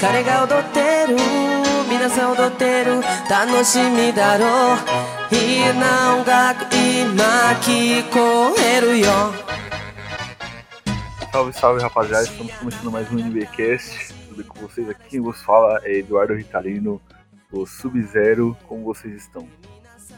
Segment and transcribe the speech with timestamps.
[0.00, 1.16] 彼女踊ってる彼が踊ってる
[1.88, 3.00] 皆さん踊ってる
[3.30, 4.74] 楽しみだろ
[5.30, 7.24] ういいな音楽今
[7.62, 9.06] 聞こえるよ
[11.32, 14.14] Salve, salve rapaziada, estamos começando mais um NBcast.
[14.28, 16.98] Tudo com vocês aqui, quem vos fala é Eduardo Ritalino,
[17.52, 19.46] o Sub-Zero, como vocês estão?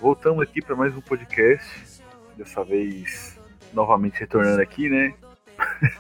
[0.01, 1.69] Voltamos aqui para mais um podcast,
[2.37, 3.37] dessa vez
[3.73, 5.13] novamente retornando aqui, né?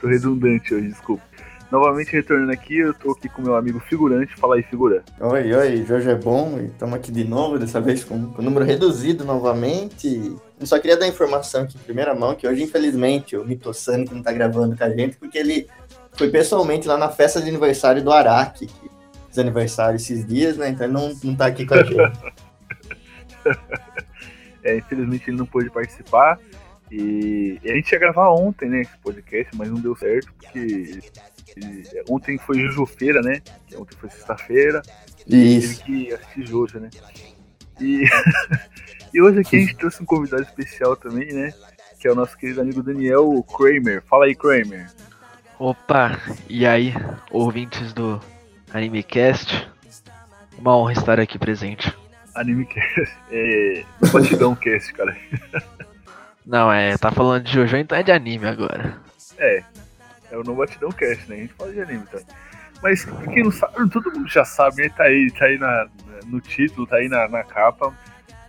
[0.00, 1.22] tô redundante hoje, desculpa.
[1.71, 4.35] Novamente retornando aqui, eu tô aqui com meu amigo figurante.
[4.35, 5.05] Fala aí, figura.
[5.21, 9.23] Oi, oi, Jorge é bom estamos aqui de novo, dessa vez com, com número reduzido
[9.23, 10.35] novamente.
[10.59, 14.13] Eu só queria dar informação aqui em primeira mão que hoje, infelizmente, o Mitossani que
[14.13, 15.65] não tá gravando com a gente, porque ele
[16.11, 18.91] foi pessoalmente lá na festa de aniversário do Araque, que
[19.27, 20.67] fez aniversário esses dias, né?
[20.67, 21.95] Então ele não, não tá aqui com a gente.
[24.61, 26.37] é, infelizmente ele não pôde participar.
[26.91, 30.99] E, e a gente ia gravar ontem, né, esse podcast, mas não deu certo, porque
[31.55, 33.41] ele, ontem foi Juju-feira, né?
[33.75, 34.81] Ontem foi sexta-feira.
[35.27, 35.83] Isso.
[35.83, 36.89] Teve que assistir Jojo, né?
[37.79, 38.05] E,
[39.13, 41.53] e hoje aqui a gente trouxe um convidado especial também, né?
[41.99, 44.03] Que é o nosso querido amigo Daniel Kramer.
[44.03, 44.89] Fala aí, Kramer.
[45.59, 46.93] Opa, e aí,
[47.29, 48.19] ouvintes do
[48.73, 49.69] AnimeCast?
[50.57, 51.95] Uma honra estar aqui presente.
[52.33, 53.83] AnimeCast, é.
[54.11, 55.15] Batidão Cast, cara.
[56.45, 58.97] Não, é, tá falando de Jojo, então é de anime agora.
[59.37, 59.63] É,
[60.31, 61.35] é o No Batidão Cast, né?
[61.35, 62.19] A gente fala de anime, tá?
[62.81, 64.89] Mas quem não sabe, todo mundo já sabe, né?
[64.89, 65.87] Tá aí, tá aí na,
[66.25, 67.93] no título, tá aí na, na capa.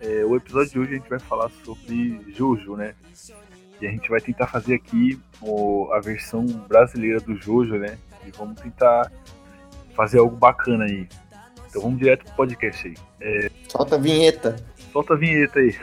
[0.00, 2.94] É, o episódio de hoje a gente vai falar sobre Jojo, né?
[3.80, 7.98] E a gente vai tentar fazer aqui o, a versão brasileira do Jojo, né?
[8.27, 9.10] E vamos tentar
[9.94, 11.06] fazer algo bacana aí.
[11.69, 12.94] Então vamos direto pro podcast aí.
[13.20, 14.56] É, Solta a vinheta.
[14.92, 15.76] solta a vinheta aí.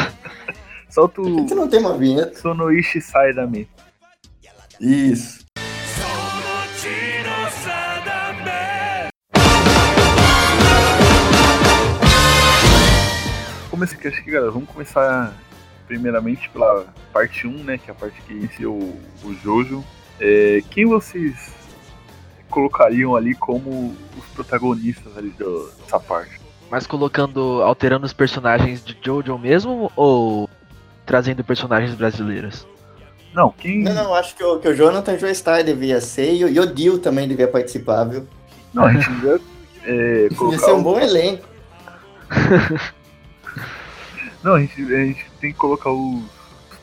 [0.88, 2.34] solta Por que o não tem uma vinheta?
[2.38, 3.70] Sonoishi sai da mente.
[4.80, 5.44] Isso.
[13.70, 15.32] Começa aqui, acho que, galera, vamos começar
[15.86, 17.78] primeiramente pela parte 1, né?
[17.78, 19.84] Que é a parte que iniciou o, o Jojo.
[20.18, 21.52] É, quem vocês
[22.48, 26.40] colocariam ali como os protagonistas ali do- dessa parte?
[26.70, 30.48] Mas colocando, alterando os personagens de Jojo mesmo ou
[31.04, 32.66] trazendo personagens brasileiros?
[33.34, 33.82] Não, quem.
[33.82, 36.66] Não, não, acho que o, que o Jonathan Joestar devia ser e, o- e o
[36.66, 38.26] Dio também devia participar, viu?
[38.72, 39.40] Não, a gente devia
[39.84, 40.58] é, Devia colocar.
[40.58, 41.46] ser um bom elenco.
[44.42, 46.22] Não, a gente, a gente tem que colocar os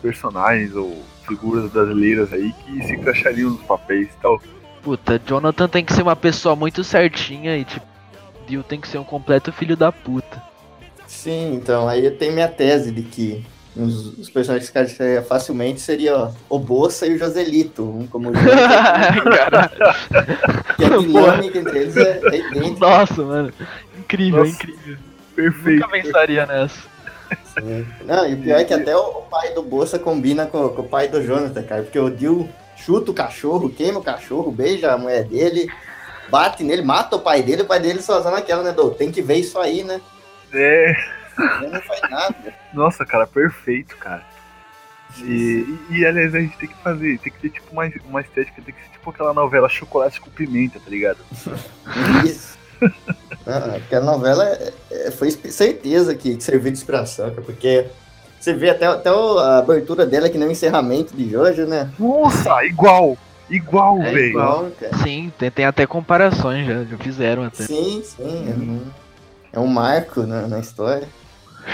[0.01, 4.41] personagens ou figuras brasileiras aí que se encaixariam nos papéis e tal.
[4.81, 7.85] Puta, Jonathan tem que ser uma pessoa muito certinha e tipo,
[8.47, 10.43] Dio tem que ser um completo filho da puta.
[11.07, 13.45] Sim, então, aí eu tenho minha tese de que
[13.75, 18.33] os, os personagens que encaixaria facilmente seria o Bolsa e o Joselito, um como o
[18.35, 19.95] Jonathan, Caralho.
[20.77, 22.79] que a dinâmica entre eles é, é idêntica.
[22.79, 23.53] Nossa, mano.
[23.97, 24.51] Incrível, Nossa.
[24.51, 24.97] incrível.
[25.35, 25.81] Perfeito.
[25.81, 26.93] Nunca pensaria nessa.
[28.05, 30.87] Não, e o pior é que até o, pai do Bolsa combina com, com o
[30.87, 34.97] pai do Jonathan, cara, porque o Dio chuta o cachorro, queima o cachorro, beija a
[34.97, 35.67] mulher dele,
[36.29, 39.11] bate nele, mata o pai dele, o pai dele só usando aquela, né, do tem
[39.11, 39.99] que ver isso aí, né?
[40.53, 40.93] É.
[41.37, 42.53] Não faz nada.
[42.73, 44.23] Nossa, cara, perfeito, cara.
[45.19, 48.21] E, e, e, aliás, a gente tem que fazer, tem que ter tipo uma, uma
[48.21, 51.19] estética, tem que ser tipo aquela novela Chocolate com Pimenta, tá ligado?
[52.25, 52.57] Isso.
[53.45, 57.85] Ah, aquela novela é- é- foi certeza que, que serviu de inspiração, cara, porque
[58.39, 61.89] você vê até, até a abertura dela que nem o encerramento de Jojo, né?
[61.99, 63.17] Nossa, igual!
[63.49, 64.27] Igual, É velho!
[64.29, 64.97] Igual, cara.
[65.03, 67.63] Sim, tem, tem até comparações já, já fizeram até.
[67.65, 68.49] Sim, sim.
[68.49, 68.81] É um,
[69.53, 71.07] é um marco na, na história.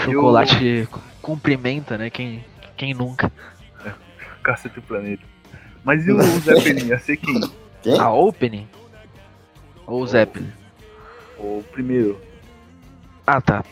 [0.04, 0.88] Chocolate
[1.20, 2.10] cumprimenta, né?
[2.10, 2.44] Quem,
[2.76, 3.30] quem nunca?
[4.42, 5.22] Cacete do Planeta.
[5.84, 6.86] Mas e o Zeppelin?
[6.86, 7.40] Ia ser quem?
[7.82, 7.98] Quem?
[7.98, 8.68] A Opening?
[9.86, 10.52] Ou o Zeppelin?
[11.38, 12.20] O primeiro.
[13.26, 13.64] Ah, tá.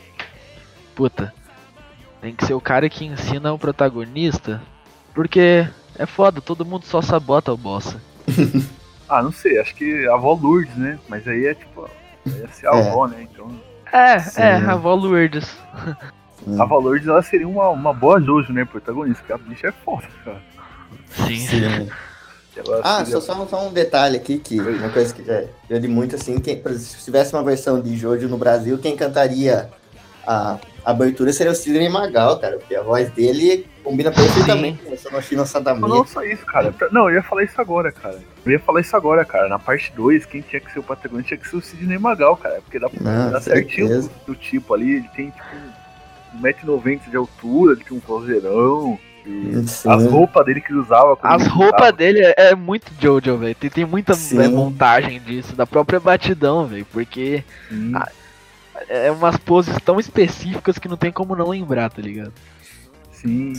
[0.94, 1.32] Puta.
[2.21, 4.61] Tem que ser o cara que ensina o protagonista.
[5.14, 5.67] Porque
[5.99, 8.00] é foda, todo mundo só sabota o bossa.
[9.11, 10.99] Ah, não sei, acho que a avó Lourdes, né?
[11.09, 11.88] Mas aí é tipo.
[12.26, 12.91] Ia ser a É.
[12.91, 13.23] avó, né?
[13.23, 13.59] Então.
[13.93, 14.40] É, Sim.
[14.43, 15.46] é, a.
[16.46, 16.61] Hum.
[16.61, 18.64] A avó Lourdes ela seria uma, uma boa Jojo, né?
[18.64, 20.40] Protagonista, porque a bicha é foda, cara.
[21.11, 21.37] Sim.
[21.37, 21.88] Sim.
[22.56, 25.44] Ela Ah, seria- só, só, um- só um detalhe aqui, que uma coisa que já,
[25.70, 28.79] já de muito assim, quem, por exemplo, se tivesse uma versão de Jojo no Brasil,
[28.79, 29.69] quem cantaria
[30.28, 34.92] a, a abertura seria o Sidney Magal, cara, porque a voz dele combina perfeitamente com
[34.92, 35.80] o Sonoshino Sadami.
[35.80, 36.75] Não só isso, cara.
[36.92, 38.19] Não, eu ia falar isso agora, cara.
[38.44, 39.48] Eu ia falar isso agora, cara.
[39.48, 42.36] Na parte 2, quem tinha que ser o protagonista tinha que ser o Sidney Magal,
[42.36, 42.60] cara.
[42.60, 44.96] Porque dá, Não, dá certinho do, do tipo ali.
[44.96, 48.98] Ele tem, tipo, 1,90m de altura, ele tem um vozeirão.
[49.66, 49.90] Sim.
[49.90, 51.19] as roupas dele que ele usava.
[51.22, 53.54] As roupas dele é, é muito Jojo, velho.
[53.54, 54.42] Tem, tem muita Sim.
[54.42, 56.86] é, montagem disso, da própria batidão, velho.
[56.90, 57.92] Porque Sim.
[58.88, 62.32] Ah, é umas poses tão específicas que não tem como não lembrar, tá ligado?
[63.12, 63.52] Sim.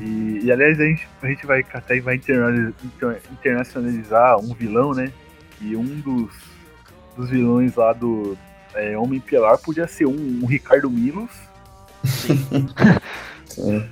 [0.00, 2.20] E, e, aliás, a gente, a gente vai até vai
[3.30, 5.12] internacionalizar um vilão, né?
[5.60, 6.32] E um dos,
[7.16, 8.36] dos vilões lá do
[8.74, 11.30] é, Homem Pilar podia ser um, um Ricardo Milos.
[13.46, 13.88] Sim.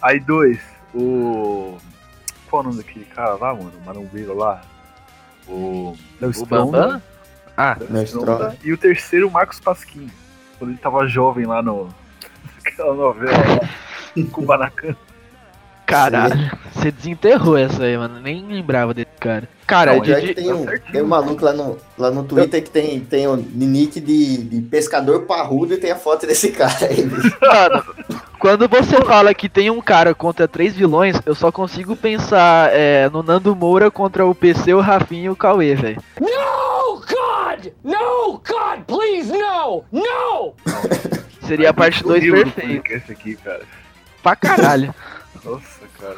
[0.00, 0.58] Aí dois,
[0.94, 1.76] o.
[2.48, 3.72] Qual é o nome daquele cara lá, mano?
[3.82, 4.62] O marombeiro lá?
[5.46, 5.96] O.
[6.20, 6.46] Léo O.
[6.46, 7.02] Bambam?
[7.58, 7.76] Ah.
[8.04, 8.56] Stronda.
[8.62, 10.08] E o terceiro, o Marcos Pasquim.
[10.58, 11.88] Quando ele tava jovem lá no.
[12.64, 13.32] Aquela novela
[14.16, 14.24] lá.
[14.30, 14.94] Kubanacan.
[15.86, 16.50] caralho.
[16.72, 18.20] Você desenterrou essa aí, mano.
[18.20, 19.48] Nem lembrava desse cara.
[19.66, 20.92] Cara, Não, de, Pior de- que tem, um, tá certinho.
[20.92, 24.62] tem um maluco lá no, lá no Twitter que tem, tem o nick de, de
[24.62, 27.04] pescador parrudo e tem a foto desse cara aí.
[27.42, 27.84] Mano,
[28.38, 33.10] quando você fala que tem um cara contra três vilões, eu só consigo pensar é,
[33.10, 36.00] no Nando Moura contra o PC, o Rafinha e o Cauê, velho.
[36.20, 36.26] No,
[37.82, 37.92] God!
[37.92, 39.84] No, God, please, no!
[39.92, 40.54] No!
[41.46, 42.82] Seria a parte 2 Horrível do perfeita.
[42.82, 43.62] podcast aqui, cara.
[44.22, 44.94] Pra caralho.
[45.44, 46.16] Nossa, cara.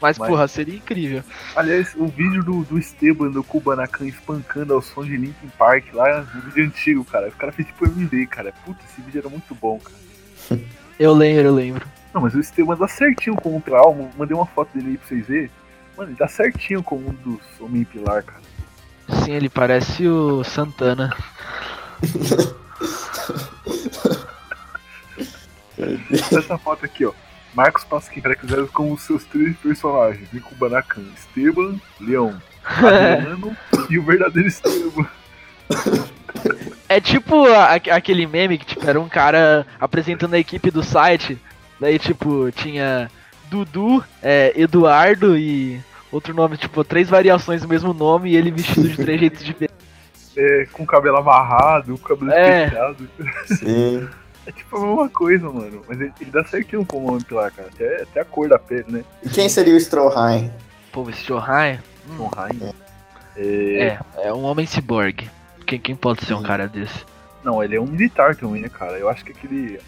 [0.00, 1.22] Mas, Mas- porra, seria incrível.
[1.54, 6.20] Aliás, o vídeo do, do Esteban do Kubanacan espancando ao som de Linkin Park lá,
[6.34, 7.28] um vídeo antigo, cara.
[7.28, 8.52] O cara fez tipo MV, cara.
[8.64, 10.60] Puta, esse vídeo era muito bom, cara.
[10.98, 11.86] Eu lembro, eu lembro.
[12.12, 13.80] Não, mas o Esteban dá certinho como um pilar.
[13.84, 15.50] Ó, Mandei uma foto dele aí pra vocês verem.
[15.96, 18.42] Mano, ele dá certinho como um dos Homem Pilar, cara.
[19.24, 21.14] Sim, ele parece o Santana.
[26.32, 27.12] Essa foto aqui, ó.
[27.54, 33.56] Marcos Pasquim caracterizados como os seus três personagens: em Kubanacan, Esteban, Leão, Adriano
[33.88, 35.06] e o verdadeiro Esteban.
[36.88, 41.38] É tipo a- aquele meme que tipo, era um cara apresentando a equipe do site.
[41.80, 43.10] Daí, tipo, tinha
[43.50, 45.80] Dudu, é, Eduardo e
[46.12, 49.76] outro nome, tipo, três variações do mesmo nome e ele vestido de três jeitos diferentes.
[50.36, 52.64] É, com o cabelo amarrado, com o cabelo É.
[52.64, 53.08] especiado.
[53.46, 54.08] Sim.
[54.46, 55.82] É tipo a mesma coisa, mano.
[55.86, 57.68] Mas ele, ele dá certinho como Homem Pilar, cara.
[57.72, 59.04] Até, até a cor da pele, né?
[59.22, 60.50] E quem seria o Stroheim?
[60.90, 61.78] Pô, esse Johan
[62.16, 62.58] Com Rain.
[63.36, 63.42] É.
[63.86, 65.30] é, é um homem ciborgue.
[65.66, 67.04] Quem, quem pode ser um cara desse?
[67.44, 68.98] Não, ele é um militar também, né, cara?
[68.98, 69.78] Eu acho que aquele.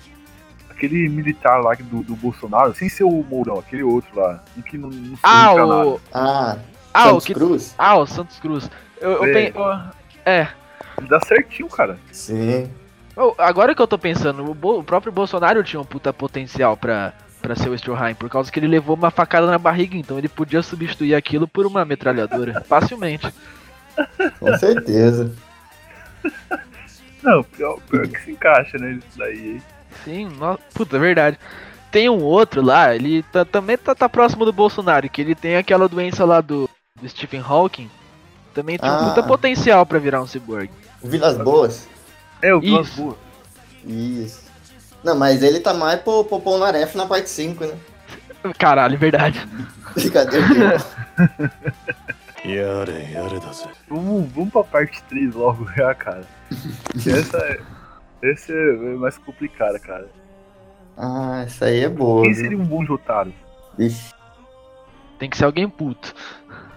[0.84, 4.42] Aquele militar lá do, do Bolsonaro, sem ser o Mourão, aquele outro lá.
[4.58, 5.86] Um que não, não Ah, dedica a nada.
[5.88, 6.00] o.
[6.12, 6.56] Ah,
[6.92, 7.34] Ah, o Santos que.
[7.34, 7.74] Cruz?
[7.78, 8.68] Ah, o Santos Cruz.
[9.00, 9.48] Eu, eu É.
[9.50, 9.92] eu-
[10.26, 10.48] é.
[10.98, 11.96] Ele dá certinho, cara.
[12.10, 12.68] Sim.
[13.16, 16.76] Oh, agora que eu tô pensando, o, Bo- o próprio Bolsonaro tinha um puta potencial
[16.76, 20.18] pra, pra ser o Stroheim, por causa que ele levou uma facada na barriga, então
[20.18, 23.32] ele podia substituir aquilo por uma metralhadora, facilmente.
[24.40, 25.30] Com certeza.
[27.22, 28.94] Não, pior, pior que se encaixa, né?
[28.94, 29.62] Isso daí.
[30.04, 30.58] Sim, no...
[30.74, 31.38] puta, é verdade.
[31.90, 35.56] Tem um outro lá, ele tá- também tá, tá próximo do Bolsonaro, que ele tem
[35.56, 36.68] aquela doença lá do,
[37.00, 37.90] do Stephen Hawking.
[38.54, 39.08] Também um Ah.
[39.08, 40.70] puta potencial pra virar um cyborg.
[41.02, 41.88] O Vilas Boas?
[42.40, 43.02] É, o Vilas Isso.
[43.02, 43.16] Boas.
[43.84, 44.42] Isso.
[45.04, 47.74] Não, mas ele tá mais pro, pro Polnareff na parte 5, né?
[48.58, 49.46] Caralho, é verdade.
[49.94, 50.76] Brincadeira.
[53.88, 56.24] Vamos, vamos pra parte 3 logo já, cara.
[57.02, 57.60] Que Essa é.
[58.22, 60.08] Essa é mais complicada, cara.
[60.96, 62.22] ah, essa aí é boa.
[62.22, 62.42] Quem viu?
[62.42, 63.32] seria um bom Jotaro?
[63.78, 64.12] Ixi,
[65.18, 66.14] Tem que ser alguém puto.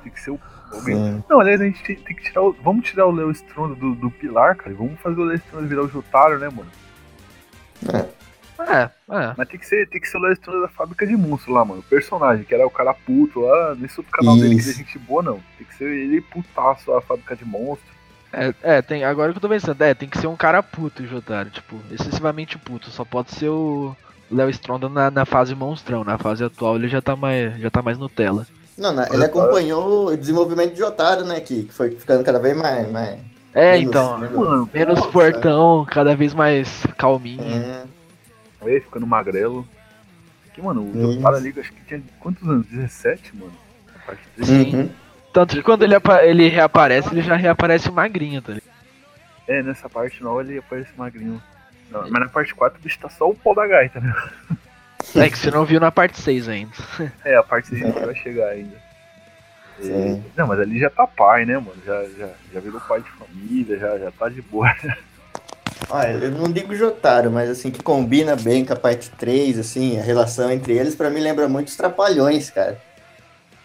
[0.02, 0.40] Tem que ser o.
[0.72, 1.24] alguém-.
[1.30, 2.54] Não, aliás, a gente tem, tem que tirar o.
[2.64, 4.72] Vamos tirar o Léo Stronda do, do Pilar, cara.
[4.72, 6.72] e Vamos fazer o Léo Stronda virar o Jotaro, né, mano?
[8.60, 9.34] É, é.
[9.38, 11.64] Mas tem que ser, tem que ser o Léo Stronda da fábrica de monstro lá,
[11.64, 11.82] mano.
[11.82, 13.76] O personagem, que era o cara puto lá.
[13.76, 14.72] Nesse outro canal dele que Isso.
[14.72, 15.40] é gente boa, não.
[15.58, 17.95] Tem que ser ele putaço a fábrica de monstro.
[18.38, 21.02] É, é, tem, agora que eu tô pensando, é, tem que ser um cara puto,
[21.04, 22.90] o Jotaro, tipo, excessivamente puto.
[22.90, 23.96] Só pode ser o
[24.30, 26.04] Léo Stronda na, na fase monstrão.
[26.04, 28.46] Na fase atual ele já tá mais, já tá mais Nutella.
[28.78, 31.40] Não, não, ele acompanhou o desenvolvimento de Jotaro, né?
[31.40, 32.92] Que, que foi ficando cada vez mais.
[32.92, 33.20] mais
[33.54, 35.12] É, menos- então, menos- Mano, menos Nossa.
[35.14, 37.42] fortão, cada vez mais calminho.
[37.42, 37.84] É,
[38.62, 39.66] aí ficando magrelo.
[40.54, 41.14] Que, mano, o.
[41.14, 42.66] Jotaro ali, acho que tinha quantos anos?
[42.68, 43.54] 17, mano?
[43.96, 44.50] A parte três.
[44.50, 44.76] Sim.
[44.76, 44.90] uhum.
[45.36, 48.70] Tanto que quando ele, ele reaparece, ele já reaparece magrinho, tá ligado?
[49.46, 51.44] É, nessa parte nova ele aparece magrinho.
[51.92, 54.16] Não, mas na parte 4 o bicho tá só o pau da gaita, né?
[55.14, 56.72] É que você não viu na parte 6 ainda.
[57.26, 58.78] É, a parte 6 a gente vai chegar ainda.
[59.82, 60.24] E- Sim.
[60.38, 61.76] Não, mas ali já tá pai, né, mano?
[61.86, 64.74] Já, já, já virou pai de família, já, já tá de boa.
[65.90, 70.00] Olha, eu não digo Jotaro, mas assim, que combina bem com a parte 3, assim,
[70.00, 72.82] a relação entre eles, pra mim lembra muito os Trapalhões, cara.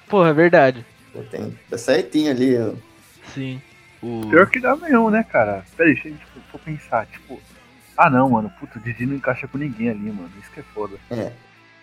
[0.08, 0.84] Porra, é verdade.
[1.12, 2.72] Pô, Tem, tá certinho ali, ó.
[3.34, 3.60] Sim.
[4.02, 4.26] O...
[4.30, 5.64] Pior que dá mesmo, né, cara?
[5.76, 7.40] Peraí, deixa a gente for pensar, tipo,
[7.96, 10.30] Ah não, mano, puto, o Didi não encaixa com ninguém ali, mano.
[10.40, 10.96] Isso que é foda.
[11.10, 11.32] É.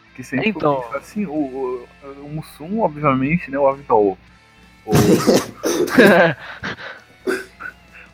[0.08, 0.78] Porque se a gente Então.
[0.78, 1.88] for pensar assim, o, o,
[2.24, 3.60] o Mussum, obviamente, né?
[3.60, 4.18] O Avital.
[4.86, 4.92] O,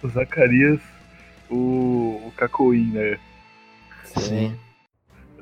[0.03, 0.81] o Zacarias,
[1.49, 3.17] o, o né?
[4.03, 4.59] Sim.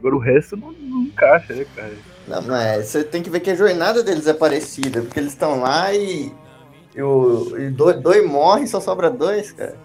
[0.01, 1.93] Agora o resto não, não encaixa, né, cara?
[2.27, 5.59] Não, mas você tem que ver que a jornada deles é parecida, porque eles estão
[5.61, 6.31] lá e,
[6.95, 9.75] e, o, e dois, dois morrem, só sobra dois, cara.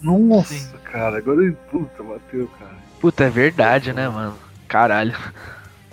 [0.00, 0.68] Nossa, Sim.
[0.84, 2.76] cara, agora puta, bateu, cara.
[3.00, 4.36] Puta, é verdade, né, mano?
[4.68, 5.16] Caralho.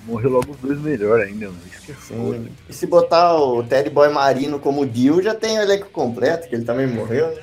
[0.05, 1.59] Morreu logo os dois melhor ainda, mano.
[1.71, 2.39] Isso que é foda.
[2.69, 6.53] E se botar o Teddy Boy Marino como Dio, já tem o elenco completo, que
[6.53, 7.41] ele também morreu, né?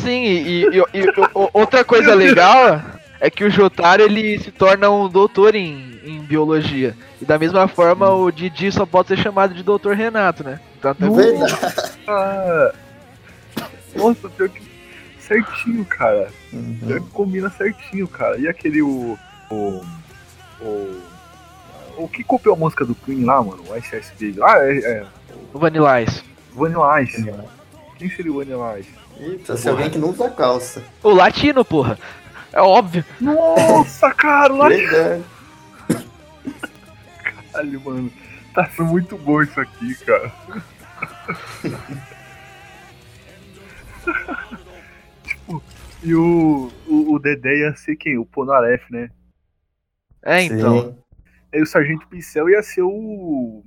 [0.00, 1.06] Sim, e, e- e- e
[1.52, 2.80] outra coisa legal
[3.24, 6.96] é que o Jotaro ele se torna um doutor em, em biologia.
[7.20, 10.58] E da mesma forma o Didi só pode ser chamado de Doutor Renato, né?
[10.80, 11.92] Tanto é que- Verdade.
[12.08, 12.72] Ah,
[13.94, 14.60] nossa, pior que
[15.20, 16.28] certinho, cara.
[16.52, 16.78] Uhum.
[16.84, 18.36] Pior que combina certinho, cara.
[18.38, 19.16] E aquele o.
[19.48, 19.84] O.
[20.60, 21.00] O,
[21.98, 23.62] o que copiou a música do Queen lá, mano?
[23.68, 24.42] O Ice Ice Baby.
[24.42, 24.78] Ah, é.
[24.78, 25.06] é
[25.54, 26.22] o Vanilla Ice.
[26.52, 27.32] Vanilla Ice.
[27.98, 28.90] Quem seria o Vanilla Ice?
[29.20, 30.82] Eita, se alguém que não usa calça.
[31.02, 31.96] O latino, porra.
[32.52, 33.04] É óbvio.
[33.20, 34.68] Nossa, cara, lá.
[37.52, 38.12] Caralho, mano.
[38.54, 40.30] Tá sendo muito bom isso aqui, cara.
[45.24, 45.62] tipo,
[46.02, 48.18] e o, o, o Dedé ia ser quem?
[48.18, 49.10] O Ponaref, né?
[50.22, 50.82] É, então.
[50.82, 50.98] Sim.
[51.54, 53.62] Aí o Sargento Pincel ia ser o.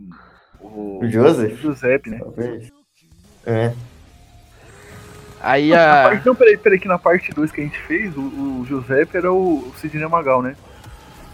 [0.59, 1.59] O, O Joseph?
[1.59, 2.19] Giuseppe, né?
[2.19, 2.71] Talvez.
[3.45, 3.73] É.
[5.45, 6.03] Aí a.
[6.09, 9.15] parte- não, peraí, peraí, que na parte 2 que a gente fez, o, o Giuseppe
[9.17, 10.55] era o, o Sidney Magal, né?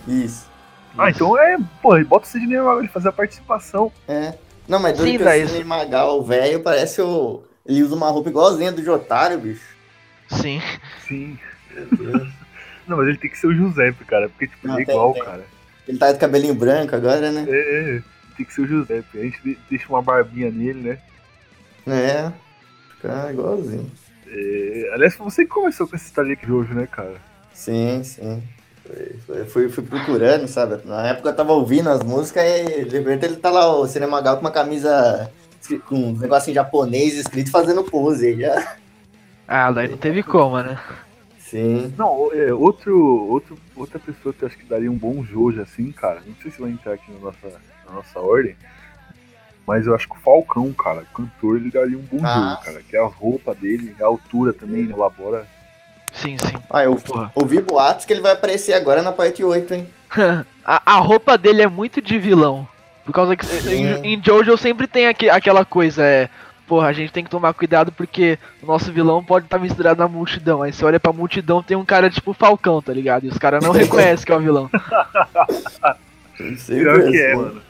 [0.07, 0.49] Isso.
[0.97, 1.57] Ah, então é.
[1.81, 3.91] Pô, bota o Sidney Magal, ele fazer a participação.
[4.07, 4.33] É.
[4.67, 7.41] Não, mas Sim, doido que daí- o Sidney Magal, velho, parece o.
[7.65, 9.63] Ele usa uma roupa igualzinha do Jotaro, bicho.
[10.29, 10.61] Sim.
[11.07, 11.39] Sim.
[12.87, 14.95] Não, mas ele tem que ser o Giuseppe, cara, porque tipo, Não, ele é tem,
[14.95, 15.23] igual, tem.
[15.23, 15.45] cara.
[15.87, 17.45] Ele tá de cabelinho branco agora, né?
[17.47, 18.01] É, é,
[18.35, 19.19] tem que ser o Giuseppe.
[19.19, 20.97] A gente de- deixa uma barbinha nele, né?
[21.87, 22.31] É.
[22.95, 23.89] Fica igualzinho.
[24.33, 27.15] É, aliás, você que começou com essa história de Jojo, né, cara?
[27.53, 28.41] Sim, sim.
[28.85, 30.79] Foi- foi- Fui, fui procurando, sabe?
[30.85, 34.21] Na época eu tava ouvindo as músicas e de repente ele tá lá, o Cinema
[34.21, 35.29] Gal, com uma camisa
[35.85, 38.75] com um negocinho japonês escrito fazendo pose aí já.
[39.47, 40.79] Ah, daí não teve como, né?
[41.39, 41.93] Sim.
[41.97, 42.97] Não, é, outro,
[43.27, 46.21] outro, outra pessoa que eu acho que daria um bom Jojo assim, cara.
[46.25, 48.55] Não sei se vai entrar aqui na nossa, na nossa ordem.
[49.67, 52.57] Mas eu acho que o Falcão, cara, o cantor, ele daria um bom Ah.
[52.59, 52.83] Jojo, cara.
[52.89, 55.45] Que é a roupa dele, a altura também, né, elabora.
[56.13, 56.53] Sim, sim.
[56.69, 57.31] Ah, eu Porra.
[57.35, 59.87] ouvi boatos que ele vai aparecer agora na parte 8, hein?
[60.65, 62.67] a, a roupa dele é muito de vilão.
[63.05, 63.85] Por causa que Sim.
[64.03, 66.29] em, em Jojo sempre tem aque- aquela coisa, é.
[66.67, 70.07] Porra, a gente tem que tomar cuidado porque o nosso vilão pode estar misturado na
[70.07, 70.61] multidão.
[70.61, 73.25] Aí você olha pra multidão tem um cara tipo Falcão, tá ligado?
[73.25, 74.69] E os caras não reconhecem que é o vilão.
[76.67, 77.61] Pior que é, mano.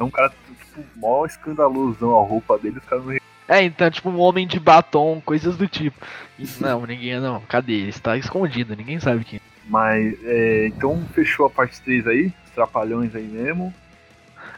[0.00, 3.14] É um cara, tipo, mó escandalosão a roupa dele, os caras não
[3.46, 6.04] É, então, tipo um homem de batom, coisas do tipo.
[6.38, 7.20] E, não, ninguém.
[7.20, 7.74] Não, cadê?
[7.74, 9.40] Ele está escondido, ninguém sabe quem.
[9.66, 13.74] Mas, é, então fechou a parte 3 aí, os trapalhões aí mesmo.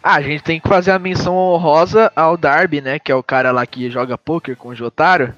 [0.01, 2.99] Ah, a gente tem que fazer a menção honrosa ao Darby, né?
[3.01, 5.35] Que é o cara lá que joga poker com o Jotaro.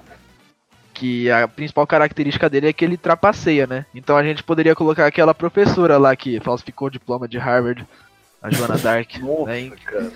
[0.92, 3.86] Que a principal característica dele é que ele trapaceia, né?
[3.94, 7.84] Então a gente poderia colocar aquela professora lá que falsificou o diploma de Harvard,
[8.43, 9.17] a Joana Dark.
[9.19, 10.11] Nossa, Aí, cara.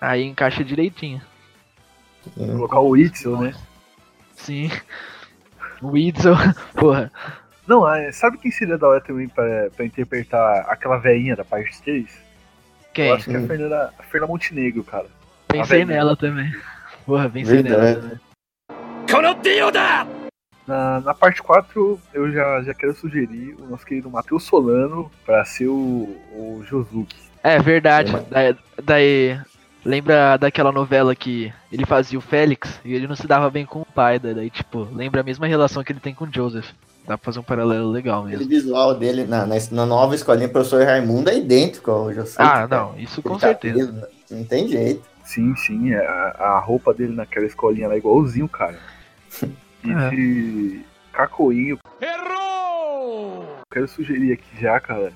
[0.00, 1.20] aí encaixa direitinho.
[2.36, 3.54] Colocar o Itzel, né?
[4.36, 4.70] Sim.
[5.80, 6.34] O Weasel,
[6.74, 7.10] porra.
[7.66, 11.80] Não, é, sabe quem seria da hora também pra, pra interpretar aquela veinha da parte
[11.82, 12.06] 3?
[12.92, 13.06] Quem?
[13.08, 13.46] Eu acho que é a Hum.
[13.46, 15.06] Fernanda, a Fernanda Montenegro, cara.
[15.48, 15.96] Pensei a velhinha.
[15.98, 16.52] nela também.
[17.06, 18.00] Porra, pensei nela Verdade.
[18.02, 18.20] também.
[19.10, 20.06] このディオだ
[20.67, 25.45] Na, na parte 4, eu já, já quero sugerir o nosso querido Matheus Solano pra
[25.45, 27.15] ser o, o Josuke.
[27.43, 28.11] É verdade.
[28.11, 29.39] Mas- Daí, daí-
[29.85, 33.81] lembra daquela novela que ele fazia o Félix e ele não se dava bem com
[33.81, 36.67] o pai, daí, daí, tipo, lembra a mesma relação que ele tem com o Joseph.
[37.07, 38.49] Dá pra fazer um paralelo legal Aquele mesmo.
[38.49, 42.37] visual dele na, na, na nova escolinha professor Raimundo é idêntico ao Josuke.
[42.39, 43.85] Ah, não, isso com Aquele certeza.
[43.85, 45.03] cabelo, Não tem jeito.
[45.23, 48.79] Sim, sim, é, a, a roupa dele naquela escolinha lá é igualzinho, cara.
[49.85, 50.09] E É.
[50.09, 50.81] de
[51.13, 53.45] Cacoinho, Errou!
[53.71, 55.13] quero sugerir aqui já, cara.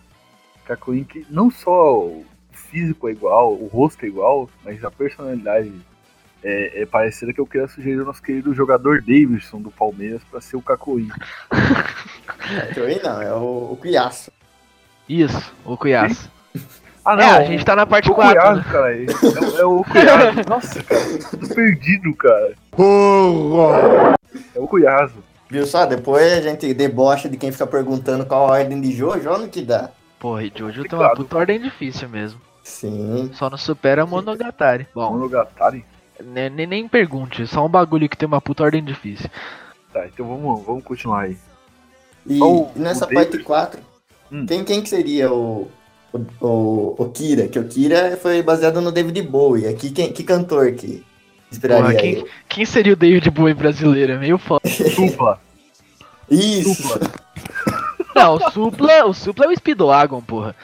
[0.66, 5.72] Cacoinho que não só o físico é igual, o rosto é igual, mas a personalidade
[6.44, 10.40] é, é parecida que eu quero sugerir o nosso querido jogador Davidson do Palmeiras pra
[10.42, 11.14] ser o Cacoinho.
[12.72, 14.32] Então aí não, é o, o Cuiaço.
[15.08, 16.32] Isso, o Cuiaço.
[17.06, 18.34] Ah, É, a gente tá na parte o 4.
[18.40, 18.66] Cunhado, Né?
[18.72, 18.96] cara.
[18.96, 20.42] É, é o Cunhado.
[20.50, 21.02] Nossa, cara,
[21.40, 22.54] tô perdido, cara.
[22.74, 24.19] É
[24.78, 25.14] o Cunhado.
[25.50, 25.86] Viu só?
[25.86, 29.48] Depois a gente debocha de quem fica perguntando qual a ordem de Jojo, olha no
[29.50, 29.90] que dá.
[30.20, 31.16] Porra, e Jojo tem uma Complicado.
[31.18, 32.40] puta ordem difícil mesmo.
[32.64, 33.32] Sim.
[33.34, 34.88] Só não supera Monogatari.
[34.94, 35.84] Bom, Monogatari.
[36.24, 39.30] ne- nem, nem pergunte, só um bagulho que tem uma puta ordem difícil.
[39.92, 41.38] Tá, então vamos, vamos continuar aí.
[42.28, 43.16] E, e nessa David.
[43.32, 43.80] parte 4,
[44.32, 44.46] Hum.
[44.46, 45.68] quem, quem que seria o,
[46.14, 47.48] o, o, o Kira?
[47.48, 49.68] Que o Kira foi baseado no David Bowie.
[49.68, 51.04] Aqui, quem, que cantor que
[51.52, 54.14] inspiraria quem, quem seria o David Bowie brasileiro?
[54.14, 54.62] É meio foda.
[54.96, 55.40] Supla.
[56.30, 56.76] Isso!
[56.76, 57.00] Supla.
[58.16, 60.56] Não, o Supla, o Supla é o Speedwagon, porra.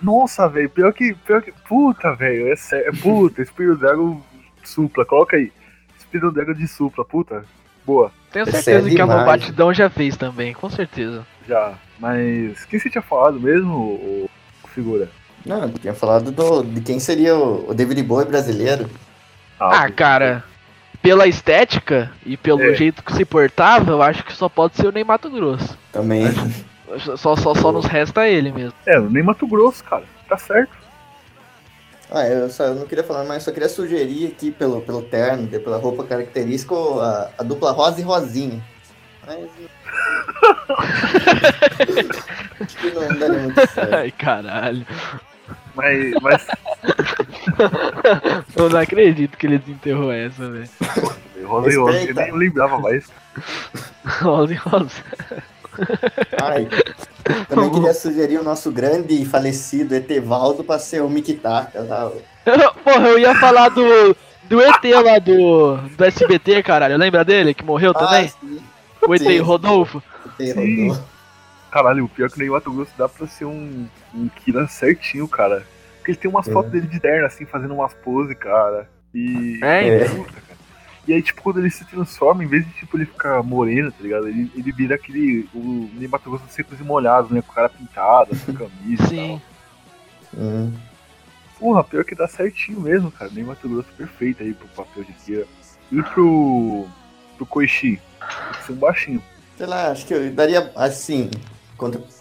[0.00, 1.14] Nossa, velho, pior que.
[1.14, 1.52] Pior que.
[1.68, 2.96] Puta, velho, é sério.
[2.98, 4.20] Puta, Spirit Dragon
[4.64, 5.52] Supla, coloca aí.
[6.00, 7.44] Spirit Dragon de Supla, puta.
[7.84, 9.06] Boa, Tenho Esse certeza é que a.
[9.06, 11.26] Batidão já fez também, com certeza.
[11.48, 11.74] já.
[11.98, 12.64] Mas.
[12.64, 14.30] Quem você tinha falado mesmo, o,
[14.64, 15.08] o figura?
[15.44, 18.88] Não, eu tinha falado do, de quem seria o, o David Bowie brasileiro.
[19.70, 20.42] Ah, cara,
[21.02, 22.74] pela estética e pelo É.
[22.74, 25.76] jeito que se portava, eu acho que só pode ser o Ney Mato Grosso.
[25.92, 26.24] Também.
[27.16, 28.74] Só, só, só nos resta ele mesmo.
[28.86, 30.04] É, nem Mato Grosso, cara.
[30.28, 30.72] Tá certo.
[32.10, 35.48] Ah, eu, só, eu não queria falar, mas só queria sugerir aqui pelo, pelo terno,
[35.48, 38.62] pela roupa característica, a, a dupla rosa e rosinha.
[39.26, 39.48] Mas.
[42.60, 43.94] Acho que não daria muito certo.
[43.94, 44.86] Ai, caralho.
[45.74, 46.12] Mas.
[46.20, 46.46] mas
[48.56, 50.68] Eu não acredito que ele desenterrou essa, velho.
[51.44, 53.06] Rosa e Rosa, eu nem lembrava mais.
[54.20, 55.02] Rosa e rosa.
[56.42, 56.68] Ai,
[57.48, 61.82] também queria sugerir o nosso grande e falecido Etevaldo pra ser o Mikitaka.
[61.84, 62.12] Tá?
[62.84, 64.14] Porra, eu ia falar do,
[64.44, 66.98] do ET lá do, do SBT, caralho.
[66.98, 68.26] Lembra dele que morreu também?
[68.26, 68.60] Ah, sim,
[69.06, 69.38] o ET sim.
[69.38, 70.02] Rodolfo.
[70.38, 70.56] ET.
[70.56, 71.02] Rodolfo.
[71.70, 75.64] Caralho, o pior que nem Mato Grosso dá pra ser um, um Kira certinho, cara.
[75.98, 76.52] Porque ele tem umas É.
[76.52, 78.88] fotos dele de terno, assim, fazendo umas poses, cara.
[79.14, 79.58] E.
[79.62, 80.08] É, É.
[80.08, 80.62] Puta, cara.
[81.06, 83.98] E aí, tipo, quando ele se transforma, em vez de tipo, ele ficar moreno, tá
[84.00, 84.28] ligado?
[84.28, 85.48] Ele, ele vira aquele.
[85.54, 87.42] O Mato Grosso secos e molhados, né?
[87.42, 89.04] Com o cara pintado, com camisa.
[89.04, 89.40] e Sim.
[90.32, 90.40] tal.
[90.42, 90.72] Hum.
[91.58, 93.30] Porra, pior que dá certinho mesmo, cara.
[93.34, 95.46] Nem Mato Grosso perfeito aí pro papel de Kira.
[95.90, 96.86] E pro.
[97.36, 98.00] pro Koichi.
[98.20, 99.22] Tem que ser um baixinho.
[99.56, 101.30] Sei lá, acho que eu daria assim,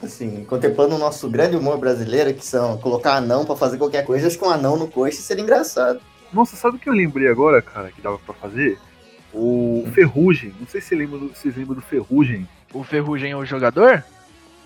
[0.03, 4.27] assim, contemplando o nosso grande humor brasileiro, que são colocar anão pra fazer qualquer coisa,
[4.27, 5.99] acho que um anão no coice seria engraçado.
[6.31, 8.79] Nossa, sabe o que eu lembrei agora, cara, que dava pra fazer?
[9.33, 10.53] O Ferrugem.
[10.59, 12.47] Não sei se lembra do, vocês lembram do Ferrugem.
[12.73, 14.03] O Ferrugem é o jogador?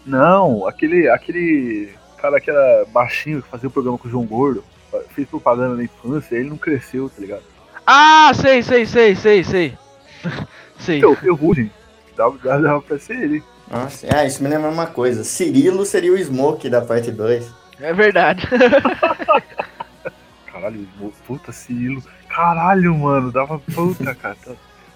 [0.06, 1.10] Não, aquele.
[1.10, 4.64] aquele cara que era baixinho, que fazia o programa com o João Gordo.
[5.10, 7.44] Fez propaganda na infância, ele não cresceu, tá ligado?
[7.86, 9.78] Ah, sei, sei, sei, sei, sei.
[10.80, 10.98] sei.
[10.98, 11.72] Então, o Ferrugem.
[12.16, 13.44] Dava, dava, dava pra ser ele.
[13.70, 15.24] Nossa, ah, isso me lembra uma coisa.
[15.24, 17.52] Cirilo seria o Smoke da parte 2.
[17.80, 18.48] É verdade.
[20.46, 20.88] Caralho,
[21.26, 22.04] puta Cirilo.
[22.30, 24.38] Caralho, mano, dava puta, cara.
[24.46, 24.54] Tá,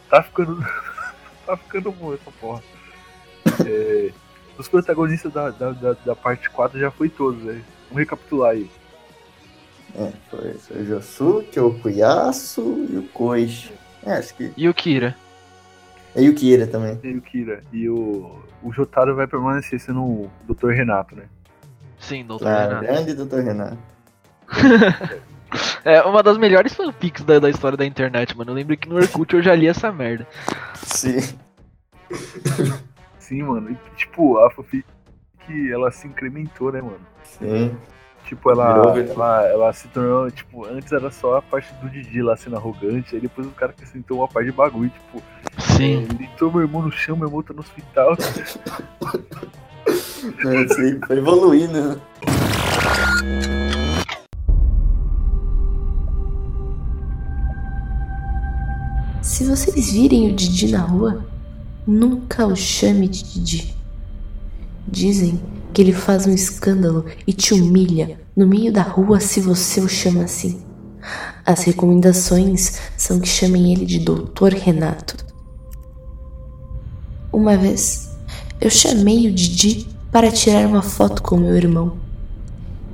[0.10, 0.66] tá ficando.
[1.46, 2.62] tá ficando bom essa porra.
[3.66, 4.12] É,
[4.58, 7.64] os protagonistas da, da, da, da parte 4 já foi todos, velho.
[7.90, 8.70] Vamos recapitular aí.
[9.96, 13.74] É, foi, foi o Josuke, o Kuyasu e o Koichi.
[14.06, 14.54] É, acho que.
[14.56, 15.16] E o Kira?
[16.16, 17.00] E o Kira também.
[17.04, 17.64] E o Kira.
[17.72, 20.70] E o, o Jotaro vai permanecer sendo o Dr.
[20.70, 21.24] Renato, né?
[22.00, 22.82] Sim, doutor Ah, Renato.
[22.86, 23.40] grande Dr.
[23.40, 23.78] Renato.
[25.84, 28.52] É uma das melhores fanfics da, da história da internet, mano.
[28.52, 30.28] Eu lembro que no Orkut eu já li essa merda.
[30.76, 31.18] Sim.
[33.18, 33.72] Sim, mano.
[33.72, 34.86] E, tipo, a fanfic
[35.48, 37.00] que ela se incrementou, né, mano?
[37.24, 37.76] Sim.
[38.30, 42.38] Tipo, ela, ela, ela se tornou, tipo, antes era só a parte do Didi lá
[42.38, 45.24] sendo arrogante, aí depois o cara acrescentou uma parte de bagulho, tipo,
[45.58, 46.04] Sim.
[46.04, 48.16] ele deitou meu irmão no chão, meu irmão tá no hospital.
[50.46, 51.74] É, sim, foi evoluindo.
[51.74, 52.02] né?
[59.24, 61.26] Se vocês virem o Didi na rua,
[61.88, 63.79] nunca o chame de Didi.
[64.92, 65.40] Dizem
[65.74, 69.88] que ele faz um escândalo e te humilha no meio da rua se você o
[69.88, 70.62] chama assim.
[71.46, 75.16] As recomendações são que chamem ele de Doutor Renato.
[77.32, 78.10] Uma vez,
[78.60, 81.98] eu chamei o Didi para tirar uma foto com meu irmão.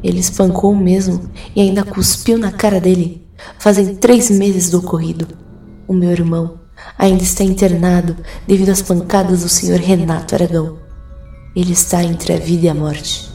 [0.04, 3.26] Ele espancou mesmo e ainda cuspiu na cara dele.
[3.58, 5.28] Fazem três meses do ocorrido.
[5.88, 6.60] O meu irmão
[6.98, 10.85] ainda está internado devido às pancadas do senhor Renato Aragão.
[11.56, 13.30] Ele está entre a vida e a morte.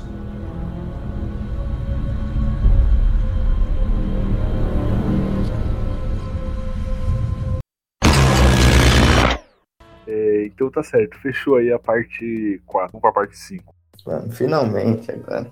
[10.06, 13.74] É, então tá certo, fechou aí a parte 4, vamos pra parte 5.
[14.06, 15.46] Mano, finalmente agora.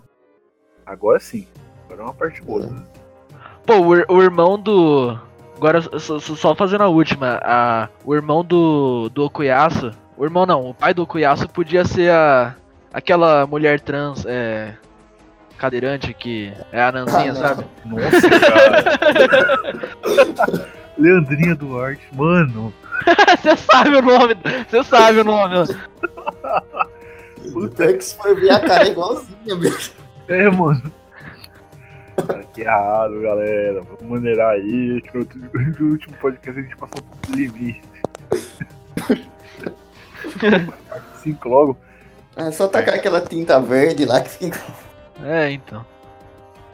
[0.87, 1.47] Agora sim,
[1.85, 2.67] agora é uma parte boa.
[2.67, 2.83] né?
[3.67, 5.19] Pô, o, o irmão do.
[5.57, 10.45] Agora, só, só- só fazendo a última, a, o irmão do, do Okuyasu, o irmão
[10.45, 12.57] não, o pai do Okuyasu podia ser a,
[12.93, 14.75] aquela mulher trans, é,
[15.57, 17.65] cadeirante que é a Nanzinha, Ah, sabe?
[17.85, 18.99] Nossa, cara.
[20.99, 22.75] Leandrinha Duarte, mano.
[23.41, 24.37] Você sabe o nome,
[24.69, 25.55] você sabe o nome.
[27.55, 29.93] O que se for ver a cara é igualzinha, bicho.
[30.27, 30.93] É, mano.
[32.53, 33.83] Que errado, galera.
[33.83, 35.01] Vamos maneirar aí.
[35.01, 37.83] Que no, último podcast a gente passou um pouco do limite.
[41.23, 41.79] Cinco logo.
[42.37, 44.61] É só tacar aquela tinta verde lá que fica.
[45.25, 45.85] É, então.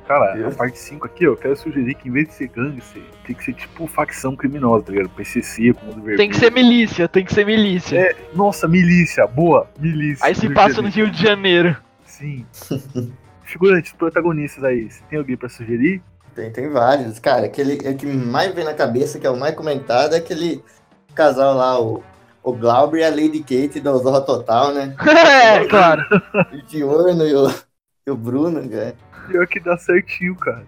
[0.07, 0.55] Cara, Deus.
[0.55, 2.83] a parte 5 aqui, ó, eu quero sugerir que em vez de ser gangue,
[3.27, 5.09] tem que ser tipo facção criminosa, tá ligado?
[5.11, 6.19] PCC, Comando Vermelho.
[6.19, 7.99] Tem que ser milícia, tem que ser milícia.
[7.99, 10.27] É, nossa, milícia, boa, milícia.
[10.27, 11.75] Aí se passa no Rio de Janeiro.
[12.05, 12.45] Sim.
[13.45, 16.03] Figurantes, protagonistas aí, você tem alguém pra sugerir?
[16.35, 17.19] Tem, tem vários.
[17.19, 20.63] Cara, aquele o que mais vem na cabeça, que é o mais comentado, é aquele
[21.15, 22.03] casal lá, o,
[22.45, 24.95] o Glauber e a Lady Kate da Zorra Total, né?
[25.09, 26.05] é, claro.
[26.53, 27.51] O Diorno e o,
[28.07, 28.95] e o Bruno, cara.
[29.29, 30.65] Pior que dá certinho, cara.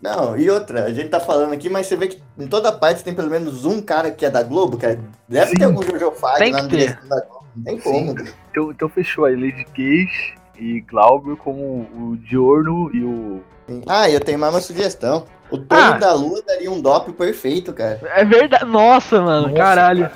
[0.00, 3.02] Não, e outra, a gente tá falando aqui, mas você vê que em toda parte
[3.02, 5.00] tem pelo menos um cara que é da Globo, cara.
[5.28, 5.56] Deve Sim.
[5.56, 6.68] ter algum Jojo Fag Tem lá ter.
[6.68, 7.44] direção da Globo.
[7.56, 8.14] Não tem como.
[8.14, 8.28] cara.
[8.50, 11.60] Então, então fechou aí, Lady Cage e Glauber como
[11.94, 13.40] o Diorno e o.
[13.88, 15.24] Ah, eu tenho mais uma sugestão.
[15.50, 15.92] O Tony Ah.
[15.98, 17.98] da Lua daria um dop perfeito, cara.
[18.14, 18.64] É verdade.
[18.66, 20.10] Nossa, mano, Nossa, caralho.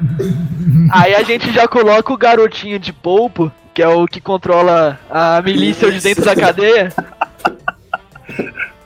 [0.92, 5.40] Aí a gente já coloca o garotinho de polpo, que é o que controla a
[5.42, 6.92] milícia de dentro da cadeia.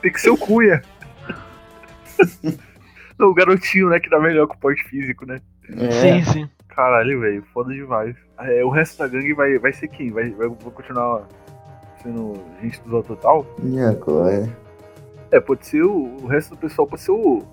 [0.01, 0.81] Tem que ser o Cunha.
[3.17, 5.39] Não, o garotinho, né, que dá melhor com o porte físico, né?
[5.75, 5.91] É.
[5.91, 6.49] Sim, sim.
[6.69, 8.15] Caralho, velho, foda demais.
[8.39, 10.11] É, o resto da gangue vai, vai ser quem?
[10.11, 11.23] Vai, vai, vai continuar
[12.03, 13.45] sendo gente do Zó Total?
[13.63, 14.47] E agora?
[15.31, 17.43] É, pode ser o, o resto do pessoal, pode ser o,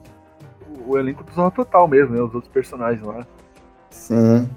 [0.87, 2.23] o elenco do Zorra Total mesmo, né?
[2.23, 3.27] Os outros personagens lá.
[3.95, 4.49] Sim.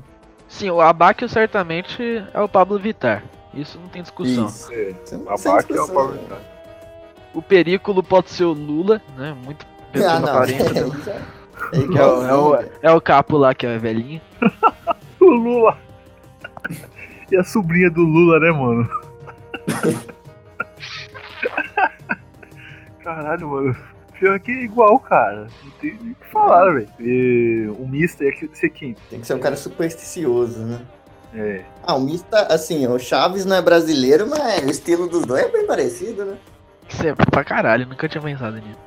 [0.50, 2.02] Sim, o Abakio certamente
[2.34, 3.24] é o Pablo Vittar.
[3.54, 4.48] Isso não tem discussão.
[4.48, 4.72] Isso.
[4.74, 6.20] É, Sem- a sem Baque é o né?
[6.26, 6.40] Star.
[7.34, 9.36] O Perículo pode ser o Lula, né?
[9.46, 10.30] Muito Ah, pessoa não.
[10.30, 10.74] aparenta.
[11.74, 14.22] É É o, é, o, é o capo lá que é velhinho.
[15.20, 15.78] O Lula!
[17.32, 18.90] E a sobrinha do Lula, né, mano?
[23.04, 23.76] Caralho, mano.
[24.20, 25.48] Pior que é igual, cara.
[25.64, 26.90] Não tem nem o que falar, velho.
[27.00, 28.96] E O Mister é que ser quem?
[29.10, 30.82] Tem que ser um cara supersticioso, né?
[31.36, 31.64] É.
[31.84, 35.52] Ah, o Mista, assim, o Chaves não é brasileiro, mas o estilo dos dois é
[35.52, 36.38] bem parecido, né?
[36.90, 38.80] Isso é pra caralho, nunca tinha pensado nisso.